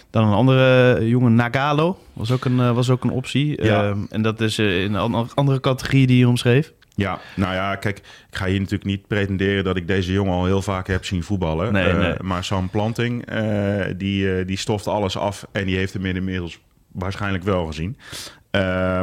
Dan 0.10 0.28
een 0.28 0.34
andere 0.34 0.94
eh, 0.94 1.10
jongen, 1.10 1.36
Nagalo, 1.36 2.00
was 2.14 2.32
ook 2.32 2.46
een, 2.46 2.74
was 2.74 2.90
ook 2.90 3.04
een 3.04 3.10
optie. 3.12 3.64
Ja. 3.64 3.90
Ehm, 3.90 4.00
en 4.10 4.22
dat 4.22 4.42
is 4.42 4.60
in 4.60 4.94
een 4.94 4.96
an- 5.14 5.30
andere 5.34 5.60
categorie 5.60 6.08
die 6.08 6.18
je 6.18 6.28
omschreef. 6.28 6.74
Ja, 6.98 7.20
nou 7.36 7.54
ja, 7.54 7.76
kijk, 7.76 7.98
ik 7.98 8.38
ga 8.38 8.46
hier 8.46 8.60
natuurlijk 8.60 8.90
niet 8.90 9.08
pretenderen 9.08 9.64
dat 9.64 9.78
ik 9.78 9.88
deze 9.88 10.12
jongen 10.12 10.34
al 10.34 10.46
heel 10.46 10.62
vaak 10.62 10.88
heb 10.88 11.06
zien 11.06 11.24
voetballen. 11.24 11.74
Nee, 11.74 11.90
Eh, 11.90 11.98
nee. 12.00 12.14
Maar 12.22 12.44
Sam 12.44 12.70
Planting, 12.70 13.26
eh, 13.26 13.86
die, 13.98 14.38
eh, 14.38 14.46
die 14.48 14.58
stoft 14.58 14.88
alles 14.88 15.18
af 15.18 15.48
en 15.52 15.66
die 15.66 15.78
heeft 15.78 15.94
hem 15.94 16.06
inmiddels 16.06 16.60
waarschijnlijk 16.92 17.44
wel 17.44 17.66
gezien. 17.66 17.98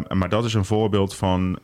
Maar 0.09 0.29
dat 0.29 0.45
is 0.45 0.55
een 0.55 0.65
voorbeeld 0.65 1.15
van 1.17 1.59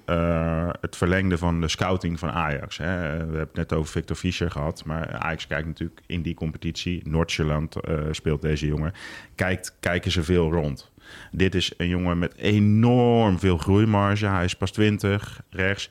het 0.81 0.97
verlengde 0.97 1.39
van 1.39 1.61
de 1.61 1.69
scouting 1.69 2.19
van 2.19 2.31
Ajax. 2.31 2.77
Hè. 2.77 3.01
We 3.01 3.17
hebben 3.17 3.39
het 3.39 3.55
net 3.55 3.73
over 3.73 3.91
Victor 3.93 4.17
Fischer 4.17 4.51
gehad, 4.51 4.85
maar 4.85 5.13
Ajax 5.19 5.47
kijkt 5.47 5.67
natuurlijk 5.67 6.01
in 6.07 6.23
die 6.23 6.35
competitie. 6.35 7.03
Noord-Jylland 7.05 7.77
eh, 7.77 7.99
speelt 8.11 8.43
deze 8.43 8.67
jongen. 8.67 8.93
Kijkt, 9.35 9.77
kijken 9.81 10.11
ze 10.11 10.23
veel 10.23 10.53
rond. 10.53 10.91
Dit 11.33 11.55
is 11.55 11.73
een 11.77 11.89
jongen 11.89 12.19
met 12.19 12.35
enorm 12.37 13.39
veel 13.39 13.59
groeimarge. 13.59 14.27
Hij 14.27 14.45
is 14.45 14.55
pas 14.57 14.71
20, 14.71 15.41
rechts. 15.51 15.91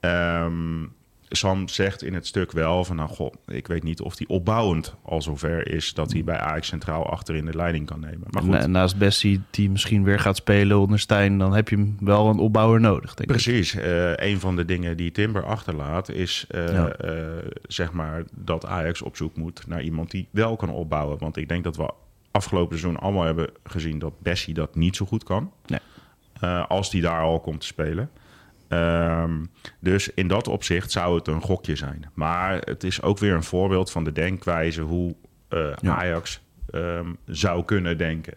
Ehm, 0.00 0.84
Sam 1.32 1.68
zegt 1.68 2.02
in 2.02 2.14
het 2.14 2.26
stuk 2.26 2.52
wel 2.52 2.84
van, 2.84 2.96
nou 2.96 3.08
goh, 3.08 3.32
ik 3.46 3.66
weet 3.66 3.82
niet 3.82 4.00
of 4.00 4.18
hij 4.18 4.26
opbouwend 4.26 4.94
al 5.02 5.22
zover 5.22 5.68
is 5.72 5.94
dat 5.94 6.12
hij 6.12 6.24
bij 6.24 6.38
Ajax 6.38 6.66
centraal 6.68 7.10
achterin 7.10 7.44
de 7.44 7.56
leiding 7.56 7.86
kan 7.86 8.00
nemen. 8.00 8.26
Maar 8.30 8.42
goed, 8.42 8.50
Na- 8.50 8.66
naast 8.66 8.98
Bessie, 8.98 9.40
die 9.50 9.70
misschien 9.70 10.04
weer 10.04 10.18
gaat 10.18 10.36
spelen 10.36 10.78
onder 10.78 10.98
Stijn, 10.98 11.38
dan 11.38 11.54
heb 11.54 11.68
je 11.68 11.76
hem 11.76 11.96
wel 12.00 12.28
een 12.28 12.38
opbouwer 12.38 12.80
nodig, 12.80 13.14
denk 13.14 13.18
ik. 13.18 13.26
Precies. 13.26 13.74
Eh, 13.74 14.12
een 14.16 14.40
van 14.40 14.56
de 14.56 14.64
dingen 14.64 14.96
die 14.96 15.10
Timber 15.10 15.44
achterlaat 15.44 16.08
is 16.10 16.44
eh, 16.48 16.72
Ja. 16.72 16.88
eh, 16.88 17.22
zeg 17.62 17.92
maar 17.92 18.22
dat 18.36 18.66
Ajax 18.66 19.02
op 19.02 19.16
zoek 19.16 19.36
moet 19.36 19.66
naar 19.66 19.82
iemand 19.82 20.10
die 20.10 20.28
wel 20.30 20.56
kan 20.56 20.70
opbouwen. 20.70 21.18
Want 21.18 21.36
ik 21.36 21.48
denk 21.48 21.64
dat 21.64 21.76
we 21.76 21.90
afgelopen 22.30 22.78
seizoen 22.78 23.00
allemaal 23.00 23.24
hebben 23.24 23.50
gezien 23.64 23.98
dat 23.98 24.20
Bessie 24.20 24.54
dat 24.54 24.74
niet 24.74 24.96
zo 24.96 25.06
goed 25.06 25.24
kan. 25.24 25.52
Nee. 25.66 25.80
Eh, 26.40 26.66
als 26.66 26.90
die 26.90 27.02
daar 27.02 27.22
al 27.22 27.40
komt 27.40 27.60
te 27.60 27.66
spelen. 27.66 28.10
Ehm, 28.68 29.44
dus 29.80 30.14
in 30.14 30.28
dat 30.28 30.48
opzicht 30.48 30.90
zou 30.90 31.14
het 31.18 31.26
een 31.26 31.40
gokje 31.42 31.76
zijn. 31.76 32.10
Maar 32.14 32.58
het 32.58 32.84
is 32.84 33.02
ook 33.02 33.18
weer 33.18 33.34
een 33.34 33.42
voorbeeld 33.42 33.90
van 33.90 34.04
de 34.04 34.12
denkwijze 34.12 34.80
hoe 34.80 35.14
eh, 35.48 35.72
Ja. 35.80 35.96
Ajax 35.96 36.40
ehm, 36.70 37.12
zou 37.26 37.64
kunnen 37.64 37.98
denken. 37.98 38.34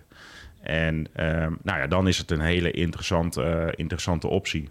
En 0.61 1.07
ehm, 1.13 1.53
nou 1.63 1.79
ja, 1.79 1.87
dan 1.87 2.07
is 2.07 2.17
het 2.17 2.31
een 2.31 2.39
hele 2.39 2.71
interessante, 2.71 3.43
eh, 3.43 3.67
interessante 3.75 4.27
optie. 4.27 4.69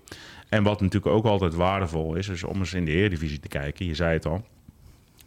En 0.48 0.62
wat 0.62 0.80
natuurlijk 0.80 1.14
ook 1.14 1.24
altijd 1.24 1.54
waardevol 1.54 2.14
is, 2.14 2.28
is 2.28 2.44
om 2.44 2.58
eens 2.58 2.74
in 2.74 2.84
de 2.84 2.90
Eredivisie 2.90 3.40
te 3.40 3.48
kijken. 3.48 3.86
Je 3.86 3.94
zei 3.94 4.12
het 4.12 4.26
al. 4.26 4.46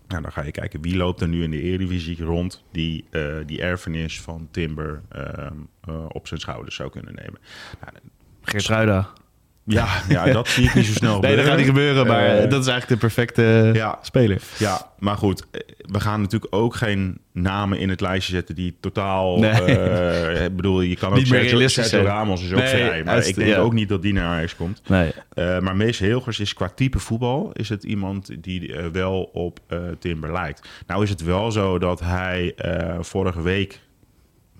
Nou, 0.08 0.22
dan 0.22 0.32
ga 0.32 0.44
je 0.44 0.52
kijken 0.52 0.82
wie 0.82 0.98
loopt 0.98 1.22
er 1.22 1.28
nu 1.28 1.44
in 1.44 1.52
de 1.52 1.62
Eredivisie 1.62 2.24
rond 2.24 2.64
die 2.72 3.06
eh, 3.10 3.36
die 3.46 3.62
erfenis 3.62 4.22
van 4.22 4.48
Timber 4.52 5.02
ehm, 5.10 5.54
eh, 5.82 6.06
op 6.08 6.28
zijn 6.28 6.40
schouders 6.40 6.76
zou 6.76 6.90
kunnen 6.90 7.16
nemen. 7.16 7.40
Nou, 7.82 7.94
Geert. 8.42 9.25
Ja, 9.66 9.88
ja, 10.10 10.26
dat 10.26 10.48
zie 10.48 10.64
ik 10.64 10.74
niet 10.74 10.86
zo 10.86 10.92
snel 10.94 11.20
Nee, 11.20 11.36
dat 11.36 11.46
gaat 11.46 11.58
niet 11.58 11.66
gebeuren, 11.66 12.08
maar 12.08 12.26
Eh, 12.26 12.50
dat 12.50 12.62
is 12.62 12.68
eigenlijk 12.68 12.88
de 12.88 12.98
perfecte 12.98 13.70
ja. 13.74 14.00
speler. 14.02 14.42
Ja, 14.58 14.92
maar 15.00 15.18
goed, 15.18 15.46
eh, 15.52 15.62
we 15.78 16.00
gaan 16.00 16.22
natuurlijk 16.22 16.56
ook 16.56 16.76
geen 16.76 17.18
namen 17.32 17.80
in 17.80 17.90
het 17.90 18.02
lijstje 18.02 18.34
zetten 18.34 18.56
die 18.56 18.78
totaal... 18.80 19.40
Nee. 19.40 19.52
eh, 19.52 20.46
ik 20.46 20.56
bedoel, 20.56 20.82
je 20.82 20.96
kan 20.96 21.10
ook 21.10 21.16
Niet 21.16 21.30
meer 21.30 21.70
Sergio, 21.70 21.90
zijn. 21.90 22.06
Ramos 22.06 22.44
is 22.44 22.52
ook 22.52 22.58
Nee, 22.58 22.68
vrij, 22.68 23.04
maar 23.04 23.28
ik 23.28 23.36
denk 23.36 23.50
ja. 23.50 23.58
ook 23.58 23.74
niet 23.74 23.90
dat 23.90 24.02
die 24.02 24.14
naar 24.14 24.28
Ajax 24.28 24.56
komt. 24.56 24.82
Nee. 24.88 25.12
Maar 25.36 25.76
Mees 25.76 26.00
Hilgers 26.00 26.40
is 26.40 26.54
qua 26.54 26.70
type 26.76 27.00
voetbal 27.00 27.50
is 27.54 27.70
het 27.70 27.84
iemand 27.84 28.44
die 28.44 28.76
wel 28.92 29.30
op 29.34 29.60
Timber 30.00 30.32
lijkt. 30.32 30.68
Nou 30.88 31.04
is 31.04 31.10
het 31.10 31.24
wel 31.24 31.52
zo 31.52 31.80
dat 31.80 32.00
hij 32.00 32.56
vorige 33.02 33.42
week 33.42 33.80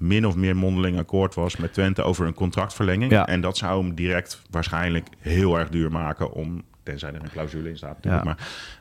min 0.08 0.26
of 0.28 0.36
meer 0.36 0.56
mondeling 0.56 0.98
akkoord 1.00 1.34
was 1.36 1.58
met 1.58 1.74
Twente 1.74 2.02
over 2.04 2.26
een 2.28 2.34
contractverlenging. 2.34 3.12
Ja. 3.12 3.28
En 3.28 3.42
dat 3.42 3.58
zou 3.58 3.84
hem 3.86 3.96
direct 3.96 4.42
waarschijnlijk 4.50 5.08
heel 5.20 5.60
erg 5.60 5.70
duur 5.70 5.92
maken 5.92 6.32
om, 6.32 6.64
tenzij 6.84 7.10
er 7.14 7.22
een 7.24 7.30
clausule 7.32 7.70
in 7.70 7.78
staat 7.78 7.96
natuurlijk, 8.04 8.24
Ja. 8.26 8.36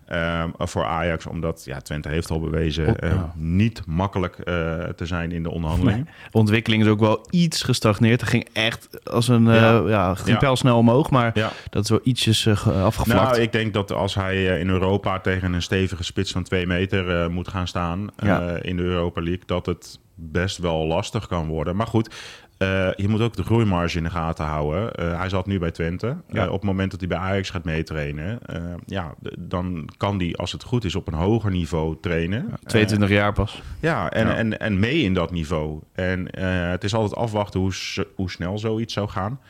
maar 0.07 0.43
ehm, 0.59 0.69
voor 0.69 0.85
Ajax, 0.85 1.26
omdat 1.26 1.62
ja, 1.64 1.81
Twente 1.81 2.09
heeft 2.09 2.31
al 2.31 2.40
bewezen 2.40 2.99
eh, 2.99 3.11
ja. 3.11 3.33
niet 3.37 3.83
makkelijk 3.87 4.38
eh, 4.38 4.45
te 4.85 5.07
zijn 5.07 5.33
in 5.33 5.43
de 5.43 5.50
onderhandelingen. 5.50 6.04
De 6.31 6.38
ontwikkeling 6.38 6.83
is 6.83 6.88
ook 6.88 7.00
wel 7.00 7.26
iets 7.31 7.62
gestagneerd. 7.62 8.21
Het 8.21 8.31
ging 8.31 8.49
echt 8.52 9.11
als 9.11 9.28
een 9.28 9.49
eh, 9.49 9.54
Ja. 9.54 9.83
ja. 9.88 10.14
ging 10.14 10.28
Ja. 10.28 10.37
pijlsnel 10.37 10.78
omhoog, 10.78 11.11
maar 11.11 11.33
dat 11.71 11.83
is 11.85 11.90
wel 11.90 12.00
ietsjes 12.02 12.47
eh, 12.47 12.57
ge- 12.57 12.73
afgevlakt. 12.73 13.31
Nou, 13.31 13.40
ik 13.43 13.52
denk 13.52 13.73
dat 13.75 13.93
als 13.93 14.14
hij 14.14 14.35
eh, 14.54 14.61
in 14.61 14.69
Europa 14.69 15.21
tegen 15.21 15.52
een 15.52 15.62
stevige 15.62 16.04
spits 16.04 16.33
van 16.33 16.43
twee 16.43 16.66
meter 16.66 17.23
eh, 17.23 17.28
moet 17.28 17.49
gaan 17.49 17.66
staan 17.69 18.11
eh, 18.16 18.52
in 18.61 18.76
de 18.76 18.83
Europa 18.83 19.21
League, 19.23 19.43
dat 19.47 19.66
het 19.66 19.99
best 20.14 20.59
wel 20.59 20.87
lastig 20.87 21.26
kan 21.26 21.47
worden. 21.47 21.76
Maar 21.76 21.87
goed, 21.87 22.14
eh, 22.59 22.92
je 22.94 23.09
moet 23.09 23.21
ook 23.21 23.37
de 23.37 23.42
groeimarge 23.42 23.97
in 23.97 24.04
de 24.04 24.11
gaten 24.11 24.44
houden. 24.44 24.94
Eh, 24.94 25.18
hij 25.18 25.28
zat 25.28 25.47
nu 25.47 25.59
bij 25.59 25.71
Twente. 25.71 26.16
Ja. 26.28 26.42
Eh, 26.42 26.47
op 26.47 26.61
het 26.61 26.64
moment 26.64 26.90
dat 26.90 27.00
hij 27.00 27.09
bij 27.09 27.18
Ajax 27.18 27.50
gaat 27.50 27.64
meetrainen, 27.64 28.38
ja, 28.87 29.14
dan 29.38 29.88
kan 29.97 30.18
hij, 30.18 30.35
als 30.35 30.52
het 30.52 30.62
goed 30.62 30.85
is, 30.85 30.94
op 30.94 31.06
een 31.06 31.14
hoger 31.14 31.50
niveau 31.50 31.97
trainen. 32.00 32.52
22 32.64 33.09
jaar 33.09 33.33
pas. 33.33 33.62
Ja, 33.80 34.11
en, 34.11 34.26
Ja. 34.26 34.37
En, 34.37 34.59
en 34.61 34.78
mee 34.78 35.02
in 35.02 35.14
dat 35.14 35.30
niveau. 35.30 35.80
En 35.92 36.38
het 36.71 36.85
is 36.85 36.94
altijd 36.94 37.21
afwachten 37.21 37.61
hoe, 37.61 37.73
hoe 38.14 38.30
snel 38.30 38.59
zoiets 38.59 38.92
zou 38.92 39.09
gaan. 39.09 39.40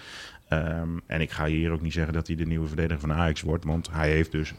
Ehm, 0.48 0.88
en 1.06 1.20
ik 1.20 1.30
ga 1.30 1.46
hier 1.46 1.70
ook 1.70 1.80
niet 1.80 1.92
zeggen 1.92 2.12
dat 2.12 2.26
hij 2.26 2.36
de 2.36 2.46
nieuwe 2.46 2.66
verdediger 2.66 3.00
van 3.00 3.12
Ajax 3.12 3.42
wordt. 3.42 3.64
Want 3.64 3.88
hij 3.92 4.10
heeft 4.10 4.32
dus 4.32 4.54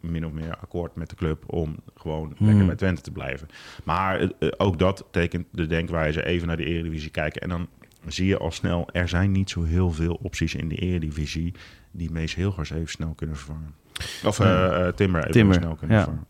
min 0.00 0.26
of 0.26 0.32
meer 0.32 0.56
akkoord 0.60 0.96
met 0.96 1.10
de 1.10 1.16
club 1.16 1.42
om 1.46 1.76
gewoon 1.94 2.34
Hmm. 2.36 2.46
lekker 2.46 2.66
bij 2.66 2.74
Twente 2.76 3.02
te 3.02 3.10
blijven. 3.10 3.48
Maar 3.84 4.20
eh, 4.20 4.28
eh, 4.38 4.48
ook 4.56 4.78
dat 4.78 5.04
tekent 5.10 5.46
de 5.50 5.66
denkwijze 5.66 6.24
even 6.26 6.46
naar 6.46 6.56
de 6.56 6.64
Eredivisie 6.64 7.10
kijken. 7.10 7.40
En 7.42 7.48
dan 7.48 7.68
zie 8.06 8.26
je 8.26 8.38
al 8.38 8.50
snel, 8.50 8.88
er 8.92 9.08
zijn 9.08 9.32
niet 9.32 9.50
zo 9.50 9.62
heel 9.62 9.90
veel 9.90 10.18
opties 10.22 10.54
in 10.54 10.68
de 10.68 10.74
Eredivisie 10.76 11.54
die 11.90 12.10
Mees 12.10 12.34
Hilgers 12.34 12.70
even 12.70 12.88
snel 12.88 13.12
kunnen 13.16 13.36
vervangen. 13.36 13.74
Of 14.24 14.40
uh, 14.40 14.86
Timber 14.88 15.20
even 15.20 15.32
Timber, 15.32 15.54
snel 15.54 15.74
kunnen 15.74 15.96
ja. 15.96 16.02
vervangen. 16.02 16.26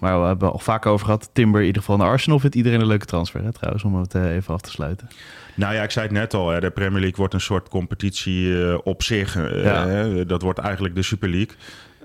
Maar 0.00 0.20
we 0.20 0.26
hebben 0.26 0.52
al 0.52 0.58
vaak 0.58 0.86
over 0.86 1.04
gehad. 1.04 1.30
Timber 1.32 1.60
in 1.60 1.66
ieder 1.66 1.82
geval 1.82 1.96
naar 1.96 2.08
Arsenal 2.08 2.38
vindt 2.38 2.56
iedereen 2.56 2.80
een 2.80 2.86
leuke 2.86 3.06
transfer. 3.06 3.42
Hè, 3.42 3.52
trouwens, 3.52 3.84
om 3.84 3.94
het 3.94 4.14
eh, 4.14 4.34
even 4.34 4.54
af 4.54 4.60
te 4.60 4.70
sluiten. 4.70 5.08
Nou 5.54 5.74
ja, 5.74 5.82
ik 5.82 5.90
zei 5.90 6.06
het 6.06 6.14
net 6.14 6.34
al, 6.34 6.50
hè, 6.50 6.60
de 6.60 6.70
Premier 6.70 7.00
League 7.00 7.16
wordt 7.16 7.34
een 7.34 7.40
soort 7.40 7.68
competitie 7.68 8.64
eh, 8.68 8.78
op 8.84 9.02
zich. 9.02 9.36
eh, 9.36 9.64
Ja. 9.64 9.86
hè, 9.86 10.26
dat 10.26 10.42
wordt 10.42 10.58
eigenlijk 10.58 10.94
de 10.94 11.02
Super 11.02 11.28
League. 11.28 11.56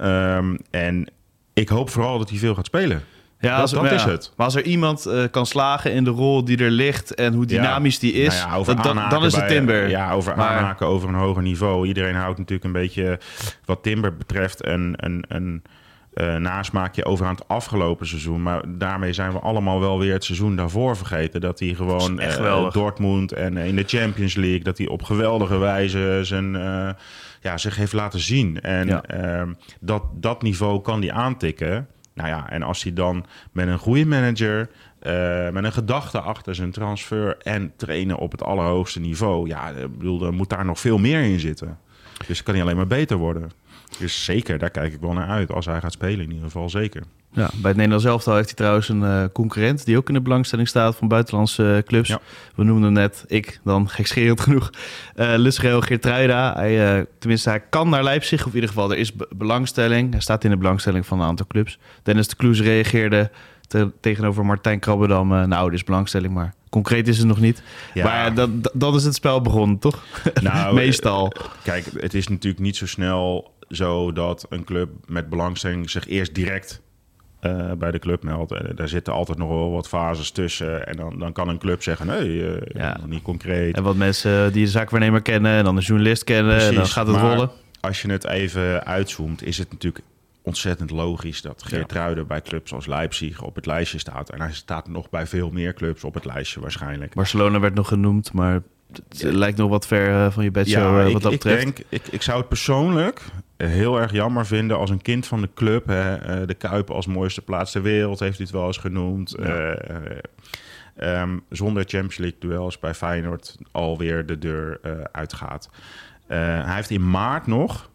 Ehm, 0.02 0.56
en 0.72 1.08
ik 1.54 1.70
hoop 1.70 1.90
vooral 1.90 2.18
dat 2.18 2.30
hij 2.30 2.38
veel 2.40 2.56
gaat 2.56 2.66
spelen. 2.66 3.04
Ja, 3.40 3.52
Dat- 3.52 3.62
als, 3.62 3.72
dat 3.72 3.82
maar 3.82 3.94
is 3.94 4.04
het. 4.04 4.34
Maar 4.38 4.46
als 4.46 4.56
er 4.56 4.64
iemand 4.64 5.06
eh, 5.06 5.24
kan 5.32 5.46
slagen 5.46 5.94
in 5.94 6.04
de 6.04 6.10
rol 6.10 6.46
die 6.46 6.58
er 6.58 6.70
ligt 6.72 7.16
en 7.16 7.34
hoe 7.34 7.46
dynamisch 7.46 8.00
die 8.00 8.14
is, 8.14 8.28
Nou 8.44 8.66
ja, 8.66 8.74
dat- 8.74 9.10
dan 9.10 9.26
is 9.26 9.32
het 9.34 9.42
bij- 9.46 9.50
Timber. 9.56 9.90
Ja, 9.90 10.12
over 10.12 10.36
Maar- 10.36 10.48
aanhaken 10.58 10.88
over 10.88 11.10
een 11.10 11.16
hoger 11.16 11.42
niveau. 11.42 11.88
Iedereen 11.88 12.16
houdt 12.16 12.38
natuurlijk 12.38 12.66
een 12.66 12.72
beetje, 12.82 13.20
wat 13.66 13.84
Timber 13.84 14.18
betreft, 14.18 14.66
een, 14.66 14.94
een, 14.98 15.24
een 15.28 15.62
eh, 16.14 16.36
nasmaakje 16.36 17.06
over 17.06 17.26
aan 17.26 17.36
het 17.36 17.48
afgelopen 17.48 18.08
seizoen. 18.08 18.42
Maar 18.42 18.64
daarmee 18.68 19.14
zijn 19.14 19.32
we 19.32 19.40
allemaal 19.40 19.80
wel 19.80 20.00
weer 20.00 20.14
het 20.14 20.24
seizoen 20.24 20.56
daarvoor 20.56 20.98
vergeten. 20.98 21.42
Dat 21.42 21.60
hij 21.60 21.74
gewoon 21.74 22.20
echt 22.20 22.38
eh. 22.40 22.72
Dortmund 22.72 23.32
en 23.32 23.58
in 23.58 23.76
de 23.76 23.84
Champions 23.84 24.36
League, 24.36 24.64
dat 24.64 24.78
hij 24.78 24.88
op 24.88 25.04
geweldige 25.04 25.58
wijze 25.58 26.20
zijn, 26.24 26.56
eh, 26.56 26.90
ja, 27.42 27.58
zich 27.58 27.76
heeft 27.76 27.94
laten 27.94 28.20
zien. 28.20 28.62
En 28.62 28.88
Ja. 28.88 29.02
ehm, 29.04 29.54
dat, 29.80 30.04
dat 30.14 30.42
niveau 30.42 30.82
kan 30.82 31.02
hij 31.02 31.12
aantikken. 31.12 31.88
Nou 32.14 32.30
ja, 32.30 32.50
en 32.50 32.64
als 32.64 32.84
hij 32.84 32.94
dan 32.94 33.26
met 33.52 33.68
een 33.68 33.78
goede 33.78 34.06
manager, 34.06 34.70
eh, 35.00 35.50
met 35.50 35.64
een 35.64 35.72
gedachte 35.74 36.20
achter 36.20 36.56
zijn 36.56 36.72
transfer 36.72 37.38
en 37.38 37.74
trainen 37.78 38.18
op 38.18 38.32
het 38.32 38.44
allerhoogste 38.44 39.00
niveau, 39.00 39.48
ja, 39.48 39.70
ik 39.70 39.98
bedoel, 39.98 40.26
er 40.26 40.34
moet 40.34 40.50
daar 40.50 40.66
nog 40.66 40.80
veel 40.80 40.98
meer 40.98 41.22
in 41.22 41.40
zitten. 41.40 41.78
Dus 42.28 42.44
kan 42.44 42.54
hij 42.54 42.64
alleen 42.64 42.76
maar 42.76 42.88
beter 42.88 43.18
worden. 43.18 43.52
Dus 44.00 44.24
zeker, 44.24 44.58
daar 44.58 44.70
kijk 44.70 44.94
ik 44.94 45.00
wel 45.02 45.14
naar 45.14 45.28
uit. 45.28 45.52
Als 45.52 45.66
hij 45.66 45.80
gaat 45.82 45.92
spelen, 45.92 46.20
in 46.20 46.30
ieder 46.32 46.44
geval 46.44 46.70
zeker. 46.70 47.04
Ja, 47.34 47.50
bij 47.54 47.68
het 47.70 47.76
Nederlands 47.76 48.06
elftal 48.06 48.36
heeft 48.36 48.46
hij 48.48 48.56
trouwens 48.56 48.90
een 48.90 49.04
eh, 49.04 49.24
concurrent 49.34 49.86
die 49.86 49.98
ook 49.98 50.08
in 50.08 50.14
de 50.14 50.22
belangstelling 50.22 50.68
staat 50.68 50.96
van 50.96 51.08
buitenlandse 51.08 51.76
eh, 51.76 51.84
clubs. 51.84 52.10
Ja. 52.10 52.20
We 52.56 52.64
noemden 52.64 52.84
hem 52.84 52.94
net, 52.94 53.24
ik 53.28 53.60
dan 53.64 53.90
gekscherend 53.90 54.42
genoeg, 54.48 54.70
uh, 55.16 55.34
Lusreel 55.38 55.82
Geertruida. 55.82 56.54
Hij, 56.54 56.98
eh, 56.98 57.04
tenminste, 57.20 57.50
hij 57.50 57.60
kan 57.70 57.90
naar 57.90 58.04
Leipzig, 58.04 58.42
of 58.42 58.48
in 58.48 58.54
ieder 58.54 58.70
geval 58.70 58.92
er 58.92 58.98
is 58.98 59.14
be- 59.14 59.28
belangstelling. 59.36 60.12
Hij 60.12 60.22
staat 60.22 60.44
in 60.44 60.50
de 60.50 60.58
belangstelling 60.58 61.06
van 61.06 61.20
een 61.20 61.28
aantal 61.28 61.48
clubs. 61.48 61.80
Dennis 62.04 62.28
de 62.28 62.36
Kloes 62.36 62.62
reageerde 62.62 63.32
te- 63.68 63.92
tegenover 64.00 64.46
Martijn 64.46 64.80
Krabbedam. 64.80 65.34
eh, 65.34 65.44
nou, 65.44 65.68
er 65.68 65.74
is 65.74 65.84
belangstelling, 65.84 66.34
maar 66.34 66.54
concreet 66.70 67.08
is 67.08 67.18
het 67.18 67.28
nog 67.28 67.40
niet. 67.40 67.64
Ja. 67.94 68.04
Maar 68.04 68.34
dat, 68.74 68.96
is 68.96 69.04
het 69.04 69.16
spel 69.16 69.42
begonnen, 69.42 69.80
toch? 69.80 70.04
Nou, 70.42 70.76
Meestal. 70.76 71.32
Kijk, 71.64 71.86
het 71.98 72.14
is 72.14 72.28
natuurlijk 72.28 72.64
niet 72.64 72.76
zo 72.78 72.88
snel 72.88 73.54
zo 73.72 74.12
dat 74.12 74.46
een 74.50 74.64
club 74.64 74.90
met 75.06 75.30
belangstelling 75.30 75.90
zich 75.90 76.08
eerst 76.08 76.36
direct 76.36 76.82
eh, 77.40 77.72
bij 77.72 77.92
de 77.92 78.00
club 78.00 78.24
meldt. 78.24 78.52
En 78.52 78.76
daar 78.76 78.88
zitten 78.88 79.14
altijd 79.14 79.38
nog 79.38 79.50
wel 79.50 79.72
wat 79.72 79.88
fases 79.88 80.32
tussen. 80.32 80.88
En 80.88 80.98
dan, 80.98 81.20
dan 81.20 81.34
kan 81.34 81.50
een 81.50 81.58
club 81.58 81.84
zeggen, 81.84 82.08
nee, 82.08 82.56
eh, 82.56 82.76
Ja. 82.82 83.00
niet 83.06 83.22
concreet. 83.22 83.76
En 83.76 83.84
wat 83.84 83.96
mensen 83.96 84.54
die 84.54 84.66
de 84.66 84.72
zaakwaarnemer 84.72 85.22
kennen 85.22 85.52
en 85.58 85.64
dan 85.64 85.76
de 85.76 85.82
journalist 85.82 86.24
kennen, 86.24 86.60
en 86.60 86.76
dan 86.76 86.86
gaat 86.88 87.08
het 87.08 87.16
maar 87.16 87.34
rollen. 87.34 87.52
Als 87.80 88.02
je 88.02 88.12
het 88.12 88.26
even 88.26 88.86
uitzoomt, 88.86 89.44
is 89.44 89.58
het 89.58 89.72
natuurlijk 89.72 90.06
ontzettend 90.42 90.90
logisch 90.92 91.42
dat 91.42 91.64
Geert 91.64 91.92
Ruiden 91.92 92.28
bij 92.28 92.42
clubs 92.42 92.74
als 92.74 92.86
Leipzig 92.86 93.42
op 93.42 93.56
het 93.56 93.66
lijstje 93.66 94.00
staat. 94.00 94.30
En 94.30 94.42
hij 94.42 94.54
staat 94.54 94.88
nog 94.88 95.10
bij 95.10 95.28
veel 95.28 95.50
meer 95.50 95.74
clubs 95.74 96.04
op 96.04 96.14
het 96.14 96.26
lijstje 96.26 96.60
waarschijnlijk. 96.60 97.14
Barcelona 97.14 97.60
werd 97.60 97.74
nog 97.74 97.88
genoemd, 97.88 98.34
maar 98.34 98.62
het 98.92 99.24
lijkt 99.24 99.58
nog 99.58 99.70
wat 99.70 99.88
ver 99.88 100.26
eh, 100.26 100.32
van 100.32 100.44
je 100.44 100.52
bedshow 100.52 101.00
eh, 101.00 101.08
ik, 101.08 101.14
wat 101.14 101.22
dat 101.22 101.32
ik 101.32 101.38
betreft. 101.40 101.64
denk, 101.64 101.80
ik, 101.90 102.08
ik 102.08 102.22
zou 102.22 102.40
het 102.40 102.48
persoonlijk 102.48 103.22
heel 103.68 104.00
erg 104.00 104.12
jammer 104.12 104.46
vinden 104.46 104.78
als 104.78 104.90
een 104.90 105.02
kind 105.02 105.28
van 105.28 105.42
de 105.42 105.50
club, 105.54 105.88
hè, 105.88 106.16
eh, 106.16 106.48
de 106.48 106.54
Kuip 106.54 106.90
als 106.90 107.06
mooiste 107.06 107.42
plaats 107.42 107.72
ter 107.72 107.82
wereld, 107.82 108.20
heeft 108.20 108.38
hij 108.38 108.46
het 108.46 108.56
wel 108.56 108.68
eens 108.68 108.78
genoemd. 108.78 109.34
eh, 109.34 109.72
eh, 109.72 110.18
ehm, 110.96 111.38
zonder 111.50 111.84
Champions 111.84 112.18
League 112.18 112.40
duels 112.40 112.80
bij 112.80 112.94
Feyenoord 112.94 113.58
alweer 113.72 114.26
de 114.26 114.38
deur 114.38 114.80
eh, 114.82 114.92
uitgaat. 115.12 115.70
Hij 116.28 116.76
heeft 116.76 116.90
in 116.90 117.10
maart 117.10 117.48
nog, 117.48 117.90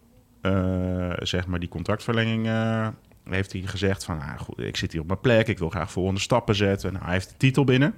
zeg 1.19 1.47
maar, 1.47 1.59
die 1.59 1.69
contractverlenging. 1.69 2.47
heeft 3.23 3.51
hij 3.51 3.61
gezegd 3.61 4.03
van, 4.03 4.17
nou 4.17 4.37
goed, 4.37 4.59
ik 4.59 4.77
zit 4.77 4.91
hier 4.91 5.01
op 5.01 5.07
mijn 5.07 5.19
plek, 5.19 5.47
ik 5.47 5.59
wil 5.59 5.69
graag 5.69 5.91
volgende 5.91 6.19
stappen 6.19 6.55
zetten. 6.55 6.93
Nou, 6.93 7.03
hij 7.05 7.13
heeft 7.13 7.29
de 7.29 7.37
titel 7.37 7.63
binnen. 7.63 7.93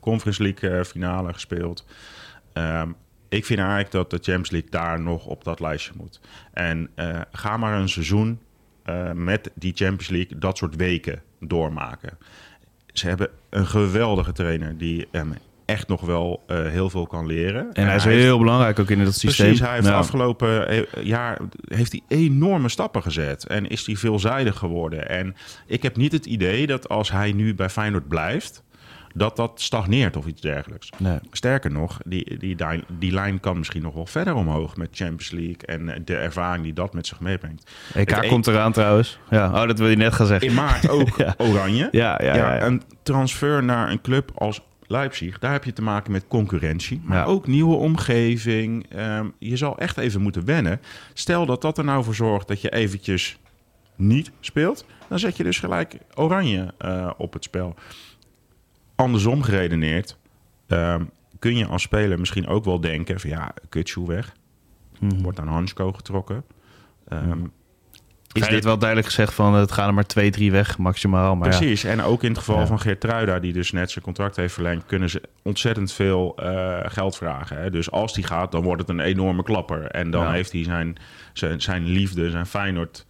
Conference 0.00 0.42
League 0.42 0.84
finale 0.84 1.32
gespeeld. 1.32 1.86
Ehm, 2.52 2.90
ik 3.28 3.44
vind 3.44 3.58
eigenlijk 3.58 3.90
dat 3.90 4.10
de 4.10 4.16
Champions 4.16 4.50
League 4.50 4.70
daar 4.70 5.00
nog 5.00 5.26
op 5.26 5.44
dat 5.44 5.60
lijstje 5.60 5.92
moet. 5.96 6.20
En 6.52 6.90
eh, 6.94 7.20
ga 7.32 7.56
maar 7.56 7.80
een 7.80 7.88
seizoen 7.88 8.38
eh, 8.82 9.12
met 9.12 9.50
die 9.54 9.72
Champions 9.74 10.08
League 10.08 10.38
dat 10.38 10.56
soort 10.56 10.76
weken 10.76 11.22
doormaken. 11.40 12.18
Ze 12.92 13.08
hebben 13.08 13.28
een 13.50 13.66
geweldige 13.66 14.32
trainer 14.32 14.78
die 14.78 15.08
echt 15.64 15.88
nog 15.88 16.00
wel 16.00 16.42
eh, 16.46 16.66
heel 16.66 16.90
veel 16.90 17.06
kan 17.06 17.26
leren. 17.26 17.72
En 17.72 17.86
hij 17.86 17.96
is 17.96 18.04
heel 18.04 18.38
belangrijk 18.38 18.78
ook 18.78 18.90
in 18.90 19.04
dat 19.04 19.14
systeem. 19.14 19.46
Precies, 19.46 19.66
hij 19.66 19.74
heeft 19.74 19.86
Ja. 19.86 19.92
afgelopen 19.96 20.86
jaar 21.02 21.38
heeft 21.68 21.92
hij 21.92 22.02
enorme 22.08 22.68
stappen 22.68 23.02
gezet 23.02 23.46
en 23.46 23.66
is 23.68 23.86
hij 23.86 23.96
veelzijdig 23.96 24.56
geworden. 24.58 25.08
En 25.08 25.36
ik 25.66 25.82
heb 25.82 25.96
niet 25.96 26.12
het 26.12 26.26
idee 26.26 26.66
dat 26.66 26.88
als 26.88 27.10
hij 27.10 27.32
nu 27.32 27.54
bij 27.54 27.70
Feyenoord 27.70 28.08
blijft, 28.08 28.62
dat 29.16 29.36
dat 29.36 29.60
stagneert 29.60 30.16
of 30.16 30.26
iets 30.26 30.40
dergelijks. 30.40 30.90
Nee. 30.98 31.18
Sterker 31.30 31.72
nog, 31.72 31.98
die, 32.04 32.38
die, 32.38 32.56
die, 32.56 32.84
die 32.98 33.12
lijn 33.12 33.40
kan 33.40 33.58
misschien 33.58 33.82
nog 33.82 33.94
wel 33.94 34.06
verder 34.06 34.34
omhoog 34.34 34.76
met 34.76 34.88
Champions 34.92 35.30
League 35.30 35.56
en 35.66 36.02
de 36.04 36.16
ervaring 36.16 36.64
die 36.64 36.72
dat 36.72 36.94
met 36.94 37.06
zich 37.06 37.20
meebrengt. 37.20 37.70
EK 37.94 38.10
Het 38.10 38.24
e- 38.24 38.28
komt 38.28 38.46
eraan 38.46 38.72
trouwens. 38.72 39.18
Ja, 39.30 39.46
oh, 39.46 39.66
dat 39.66 39.78
wil 39.78 39.88
je 39.88 39.96
net 39.96 40.12
gaan 40.12 40.26
zeggen. 40.26 40.48
In 40.48 40.54
maart 40.54 40.88
ook 40.88 41.16
Ja. 41.26 41.34
oranje. 41.36 41.88
Ja, 41.90 42.20
ja, 42.22 42.34
ja. 42.34 42.62
Een 42.62 42.82
transfer 43.02 43.64
naar 43.64 43.90
een 43.90 44.00
club 44.00 44.30
als 44.34 44.60
Leipzig, 44.86 45.38
daar 45.38 45.52
heb 45.52 45.64
je 45.64 45.72
te 45.72 45.82
maken 45.82 46.12
met 46.12 46.24
concurrentie, 46.28 47.00
maar 47.04 47.26
ook 47.26 47.46
nieuwe 47.46 47.74
omgeving. 47.74 48.86
Ehm, 48.90 49.26
je 49.38 49.56
zal 49.56 49.78
echt 49.78 49.96
even 49.96 50.20
moeten 50.22 50.44
wennen. 50.44 50.80
Stel 51.12 51.46
dat 51.46 51.62
dat 51.62 51.78
er 51.78 51.84
nou 51.84 52.04
voor 52.04 52.14
zorgt 52.14 52.48
dat 52.48 52.60
je 52.60 52.70
eventjes 52.70 53.38
niet 53.96 54.30
speelt, 54.40 54.84
dan 55.08 55.18
zet 55.18 55.36
je 55.36 55.42
dus 55.42 55.58
gelijk 55.58 55.98
oranje 56.14 56.74
eh, 56.78 57.10
op 57.16 57.32
het 57.32 57.44
spel. 57.44 57.74
Andersom 58.96 59.42
geredeneerd, 59.42 60.18
ehm, 60.66 61.04
kun 61.38 61.56
je 61.56 61.66
als 61.66 61.82
speler 61.82 62.18
misschien 62.18 62.46
ook 62.46 62.64
wel 62.64 62.80
denken 62.80 63.20
van 63.20 63.30
ja, 63.30 63.52
kutshoe 63.68 64.06
weg. 64.08 64.32
Mhm. 65.00 65.22
Wordt 65.22 65.40
aan 65.40 65.48
Hansko 65.48 65.92
getrokken. 65.92 66.44
Ehm, 67.08 67.38
Is 68.32 68.48
dit 68.48 68.64
wel 68.64 68.78
duidelijk 68.78 69.08
gezegd 69.08 69.34
van 69.34 69.54
het 69.54 69.72
gaan 69.72 69.88
er 69.88 69.94
maar 69.94 70.06
twee, 70.06 70.30
drie 70.30 70.50
weg 70.52 70.78
maximaal. 70.78 71.36
Maar 71.36 71.50
ja. 71.52 71.56
Precies, 71.58 71.84
en 71.84 72.02
ook 72.02 72.22
in 72.22 72.28
het 72.28 72.38
geval 72.38 72.58
Ja. 72.58 72.66
van 72.66 72.80
Geertruida, 72.80 73.38
die 73.38 73.52
dus 73.52 73.72
net 73.72 73.90
zijn 73.90 74.04
contract 74.04 74.36
heeft 74.36 74.54
verlengd, 74.54 74.86
kunnen 74.86 75.10
ze 75.10 75.22
ontzettend 75.42 75.92
veel 75.92 76.36
eh, 76.36 76.78
geld 76.84 77.16
vragen. 77.16 77.58
Hè? 77.60 77.70
Dus 77.70 77.90
als 77.90 78.14
die 78.14 78.24
gaat, 78.24 78.52
dan 78.52 78.62
wordt 78.62 78.80
het 78.80 78.90
een 78.90 79.00
enorme 79.00 79.42
klapper. 79.42 79.86
En 79.86 80.10
dan 80.10 80.24
Ja. 80.24 80.32
heeft 80.32 80.52
hij 80.52 80.64
zijn, 80.64 80.96
zijn, 81.32 81.60
zijn 81.60 81.84
liefde, 81.84 82.30
zijn 82.30 82.46
Feyenoord 82.46 83.06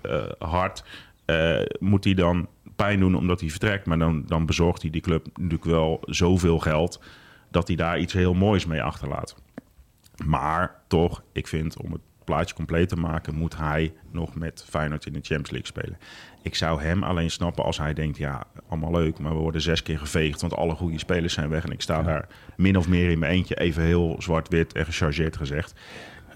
eh, 0.00 0.22
hart, 0.38 0.84
eh, 1.24 1.60
moet 1.78 2.04
hij 2.04 2.14
dan 2.14 2.48
pijn 2.78 3.00
doen 3.00 3.14
omdat 3.14 3.40
hij 3.40 3.50
vertrekt. 3.50 3.86
Maar 3.86 3.98
dan, 3.98 4.24
dan 4.26 4.46
bezorgt 4.46 4.82
hij 4.82 4.90
die 4.90 5.00
club 5.00 5.26
natuurlijk 5.34 5.64
wel 5.64 6.00
zoveel 6.04 6.58
geld 6.58 7.02
dat 7.50 7.66
hij 7.66 7.76
daar 7.76 7.98
iets 7.98 8.12
heel 8.12 8.34
moois 8.34 8.66
mee 8.66 8.82
achterlaat. 8.82 9.36
Maar 10.24 10.80
toch, 10.86 11.22
ik 11.32 11.46
vind 11.46 11.76
om 11.82 11.92
het 11.92 12.00
plaatje 12.24 12.54
compleet 12.54 12.88
te 12.88 12.96
maken, 12.96 13.34
moet 13.34 13.56
hij 13.56 13.92
nog 14.10 14.34
met 14.34 14.64
Feyenoord 14.68 15.06
in 15.06 15.12
de 15.12 15.18
Champions 15.22 15.50
League 15.50 15.68
spelen. 15.68 15.98
Ik 16.42 16.54
zou 16.54 16.82
hem 16.82 17.02
alleen 17.02 17.30
snappen 17.30 17.64
als 17.64 17.78
hij 17.78 17.94
denkt, 17.94 18.16
ja, 18.16 18.44
allemaal 18.68 18.90
leuk, 18.90 19.18
maar 19.18 19.34
we 19.34 19.40
worden 19.40 19.60
zes 19.60 19.82
keer 19.82 19.98
geveegd, 19.98 20.40
want 20.40 20.56
alle 20.56 20.74
goede 20.74 20.98
spelers 20.98 21.34
zijn 21.34 21.48
weg 21.48 21.64
en 21.64 21.72
ik 21.72 21.82
sta 21.82 22.02
daar 22.02 22.28
min 22.56 22.76
of 22.76 22.88
meer 22.88 23.10
in 23.10 23.18
mijn 23.18 23.32
eentje, 23.32 23.58
even 23.58 23.82
heel 23.82 24.16
zwart-wit 24.18 24.72
en 24.72 24.84
gechargeerd 24.84 25.36
gezegd. 25.36 25.74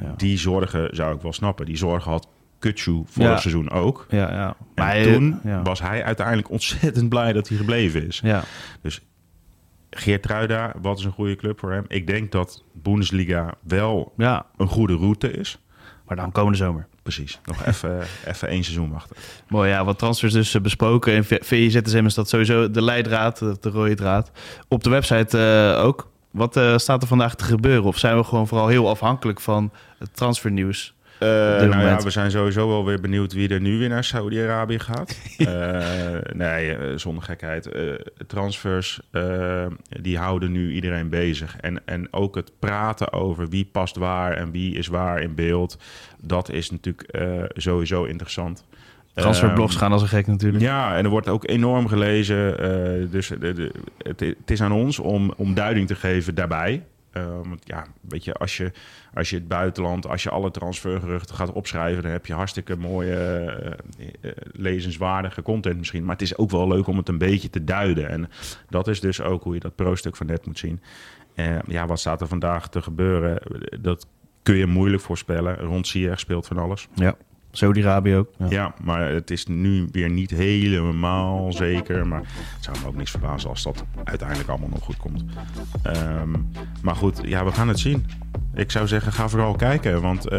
Ja. 0.01 0.15
Die 0.17 0.39
zorgen 0.39 0.97
zou 0.97 1.15
ik 1.15 1.23
wel 1.23 1.33
snappen. 1.33 1.67
Die 1.67 1.77
zorgen 1.77 2.11
had 2.11 2.29
Kutsu 2.63 3.03
vorig 3.07 3.31
Ja. 3.31 3.37
seizoen 3.37 3.71
ook. 3.71 4.07
Ja, 4.09 4.31
ja. 4.33 4.47
En 4.49 4.85
Maar 4.85 5.03
toen 5.03 5.41
ja. 5.45 5.63
was 5.63 5.81
hij 5.81 6.05
uiteindelijk 6.05 6.51
ontzettend 6.51 7.09
blij 7.09 7.33
dat 7.33 7.49
hij 7.49 7.57
gebleven 7.57 8.07
is. 8.07 8.21
Ja. 8.25 8.43
Geertruida, 9.91 10.73
wat 10.83 10.99
is 10.99 11.05
een 11.05 11.13
goede 11.13 11.37
club 11.37 11.59
voor 11.59 11.73
hem? 11.73 11.85
Ik 11.89 12.07
denk 12.07 12.33
dat 12.33 12.63
Bundesliga 12.73 13.55
wel 13.63 14.13
ja, 14.17 14.47
een 14.57 14.69
goede 14.69 14.95
route 14.97 15.31
is. 15.31 15.59
maar 16.07 16.17
dan 16.17 16.33
komende 16.33 16.59
zomer. 16.59 16.87
Precies. 17.03 17.41
Nog 17.45 17.65
even, 17.67 18.01
even 18.27 18.49
één 18.49 18.65
seizoen 18.65 18.91
wachten. 18.91 19.17
Mooi, 19.49 19.71
ja, 19.71 19.85
wat 19.85 19.99
transfers 19.99 20.33
dus 20.33 20.55
eh, 20.55 20.61
besproken. 20.63 21.13
In 21.13 21.25
VZSM 21.25 22.05
is 22.07 22.15
dat 22.15 22.29
sowieso 22.29 22.71
de 22.71 22.83
leidraad, 22.83 23.39
de, 23.39 23.57
de 23.61 23.69
rode 23.71 23.95
draad. 23.95 24.31
Op 24.69 24.85
de 24.85 24.91
website 24.91 25.39
eh, 25.79 25.85
ook. 25.85 26.11
Wat 26.31 26.57
eh, 26.57 26.77
staat 26.77 27.03
er 27.03 27.09
vandaag 27.09 27.35
te 27.35 27.45
gebeuren? 27.45 27.85
Of 27.85 27.99
zijn 27.99 28.17
we 28.17 28.25
gewoon 28.25 28.49
vooral 28.49 28.69
heel 28.69 28.89
afhankelijk 28.89 29.41
van 29.41 29.73
het 29.99 30.17
transfernieuws? 30.17 30.95
Uh, 31.23 31.29
nou 31.29 31.69
moment. 31.69 31.99
ja, 31.99 32.05
we 32.05 32.11
zijn 32.11 32.31
sowieso 32.31 32.69
wel 32.69 32.85
weer 32.85 33.01
benieuwd 33.01 33.33
wie 33.33 33.49
er 33.49 33.61
nu 33.61 33.79
weer 33.79 33.89
naar 33.89 34.05
Saudi-Arabië 34.05 34.79
gaat. 34.79 35.17
uh, 35.39 36.17
nee, 36.33 36.79
uh, 36.79 36.97
zonder 36.97 37.25
gekheid. 37.25 37.69
transfers, 38.27 39.01
die 40.01 40.19
houden 40.19 40.53
nu 40.53 40.73
iedereen 40.73 41.09
bezig. 41.09 41.57
En, 41.61 41.87
en 41.87 42.13
ook 42.13 42.35
het 42.35 42.53
praten 42.59 43.13
over 43.13 43.49
wie 43.49 43.69
past 43.73 43.97
waar 43.97 44.33
en 44.33 44.51
wie 44.51 44.75
is 44.75 44.87
waar 44.87 45.21
in 45.21 45.35
beeld. 45.35 45.79
Dat 46.21 46.51
is 46.51 46.71
natuurlijk 46.71 47.19
sowieso 47.53 48.05
interessant. 48.05 48.65
Transferblogs 49.15 49.77
gaan 49.77 49.93
als 49.93 50.03
een 50.03 50.09
gek 50.09 50.27
natuurlijk. 50.27 50.63
Ja, 50.63 50.97
en 50.97 51.05
er 51.05 51.11
wordt 51.11 51.29
ook 51.29 51.49
enorm 51.49 51.89
gelezen. 51.89 52.57
dus 53.11 53.29
de, 53.29 53.53
de, 53.53 53.73
het, 53.99 54.21
het, 54.21 54.51
is 54.51 54.63
aan 54.63 54.73
ons 54.73 54.99
om, 54.99 55.33
om 55.37 55.55
duiding 55.55 55.87
te 55.87 55.95
geven 55.95 56.35
daarbij. 56.35 56.83
Want 57.13 57.61
ja, 57.65 57.87
weet 58.01 58.25
je, 58.25 58.35
als 58.35 58.57
je, 58.57 58.73
als 59.15 59.31
je 59.31 59.37
het 59.37 59.49
buitenland, 59.49 60.07
als 60.07 60.23
je 60.23 60.31
alle 60.31 60.51
transfergeruchten 60.51 61.35
gaat 61.35 61.53
opschrijven, 61.53 62.03
dan 62.03 62.13
heb 62.13 62.27
je 62.27 62.35
hartstikke 62.35 62.77
mooie, 62.77 63.77
uh, 63.99 64.07
uh, 64.21 64.31
lezenswaardige 64.53 65.43
content 65.43 65.79
misschien. 65.79 66.05
Maar 66.05 66.13
het 66.13 66.23
is 66.23 66.37
ook 66.37 66.51
wel 66.51 66.69
leuk 66.69 66.87
om 66.87 66.97
het 66.97 67.09
een 67.09 67.19
beetje 67.19 67.51
te 67.51 67.65
duiden. 67.65 68.09
En 68.09 68.31
dat 68.69 68.89
is 68.89 69.01
dus 69.01 69.21
ook 69.21 69.43
hoe 69.43 69.55
je 69.55 69.61
dat 69.61 69.75
pro-stuk 69.75 70.17
van 70.17 70.27
net 70.27 70.47
moet 70.47 70.59
zien. 70.59 70.81
ja, 71.67 71.87
wat 71.87 72.01
staat 72.01 72.21
er 72.21 72.29
vandaag 72.29 72.69
te 72.69 72.83
gebeuren? 72.83 73.43
Dat 73.81 74.07
kun 74.43 74.57
je 74.57 74.67
moeilijk 74.67 75.03
voorspellen. 75.03 75.57
Rond 75.57 75.87
Ziyech 75.87 76.21
speelt 76.21 76.47
van 76.47 76.59
alles. 76.59 76.89
Ja. 76.95 77.17
Saudi-Arabië 77.53 78.15
ook. 78.15 78.29
Ja. 78.39 78.47
ja. 78.49 78.75
maar 78.83 79.09
het 79.09 79.31
is 79.31 79.47
nu 79.47 79.89
weer 79.93 80.11
niet 80.11 80.31
helemaal 80.31 81.53
zeker. 81.53 82.07
Maar 82.07 82.21
het 82.21 82.65
zou 82.65 82.77
me 82.81 82.87
ook 82.87 82.97
niks 82.97 83.11
verbazen 83.11 83.51
als 83.51 83.63
dat 83.63 83.85
uiteindelijk 84.05 84.49
allemaal 84.49 84.69
nog 84.69 84.85
goed 84.85 84.97
komt. 84.97 85.25
Um, 85.87 86.51
maar 86.83 86.97
goed, 86.97 87.21
ja, 87.25 87.45
we 87.45 87.53
gaan 87.53 87.69
het 87.69 87.79
zien. 87.79 88.07
Ik 88.55 88.71
zou 88.71 88.87
zeggen, 88.87 89.13
ga 89.13 89.29
vooral 89.29 89.55
kijken. 89.55 90.01
Want 90.01 90.25
uh, 90.25 90.31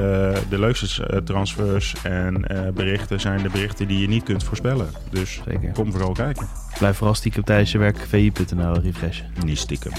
de 0.49 0.59
leukste 0.59 1.21
transfers 1.23 1.95
en 2.03 2.45
uh, 2.51 2.69
berichten 2.73 3.19
zijn 3.19 3.41
de 3.41 3.49
berichten 3.49 3.87
die 3.87 3.99
je 3.99 4.07
niet 4.07 4.23
kunt 4.23 4.43
voorspellen. 4.43 4.89
Dus 5.09 5.41
Zeker. 5.45 5.71
kom 5.71 5.91
vooral 5.91 6.11
kijken. 6.11 6.47
Blijf 6.77 6.97
vooral 6.97 7.15
stiekem 7.15 7.43
tijdens 7.43 7.71
je 7.71 7.77
werk 7.77 7.97
vi.nl 7.97 8.73
refreshen. 8.73 9.25
Niet 9.45 9.57
stiekem. 9.57 9.91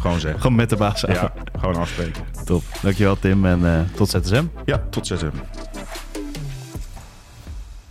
gewoon 0.00 0.20
zeggen. 0.20 0.40
gewoon 0.40 0.56
met 0.56 0.70
de 0.70 0.76
baas. 0.76 1.00
Ja, 1.00 1.32
gewoon 1.58 1.76
afspreken. 1.76 2.22
Top. 2.44 2.62
Dankjewel 2.82 3.18
Tim 3.18 3.46
en 3.46 3.60
uh, 3.60 3.80
tot 3.94 4.08
ZSM. 4.08 4.44
Ja, 4.64 4.82
tot 4.90 5.06
ZSM. 5.06 5.26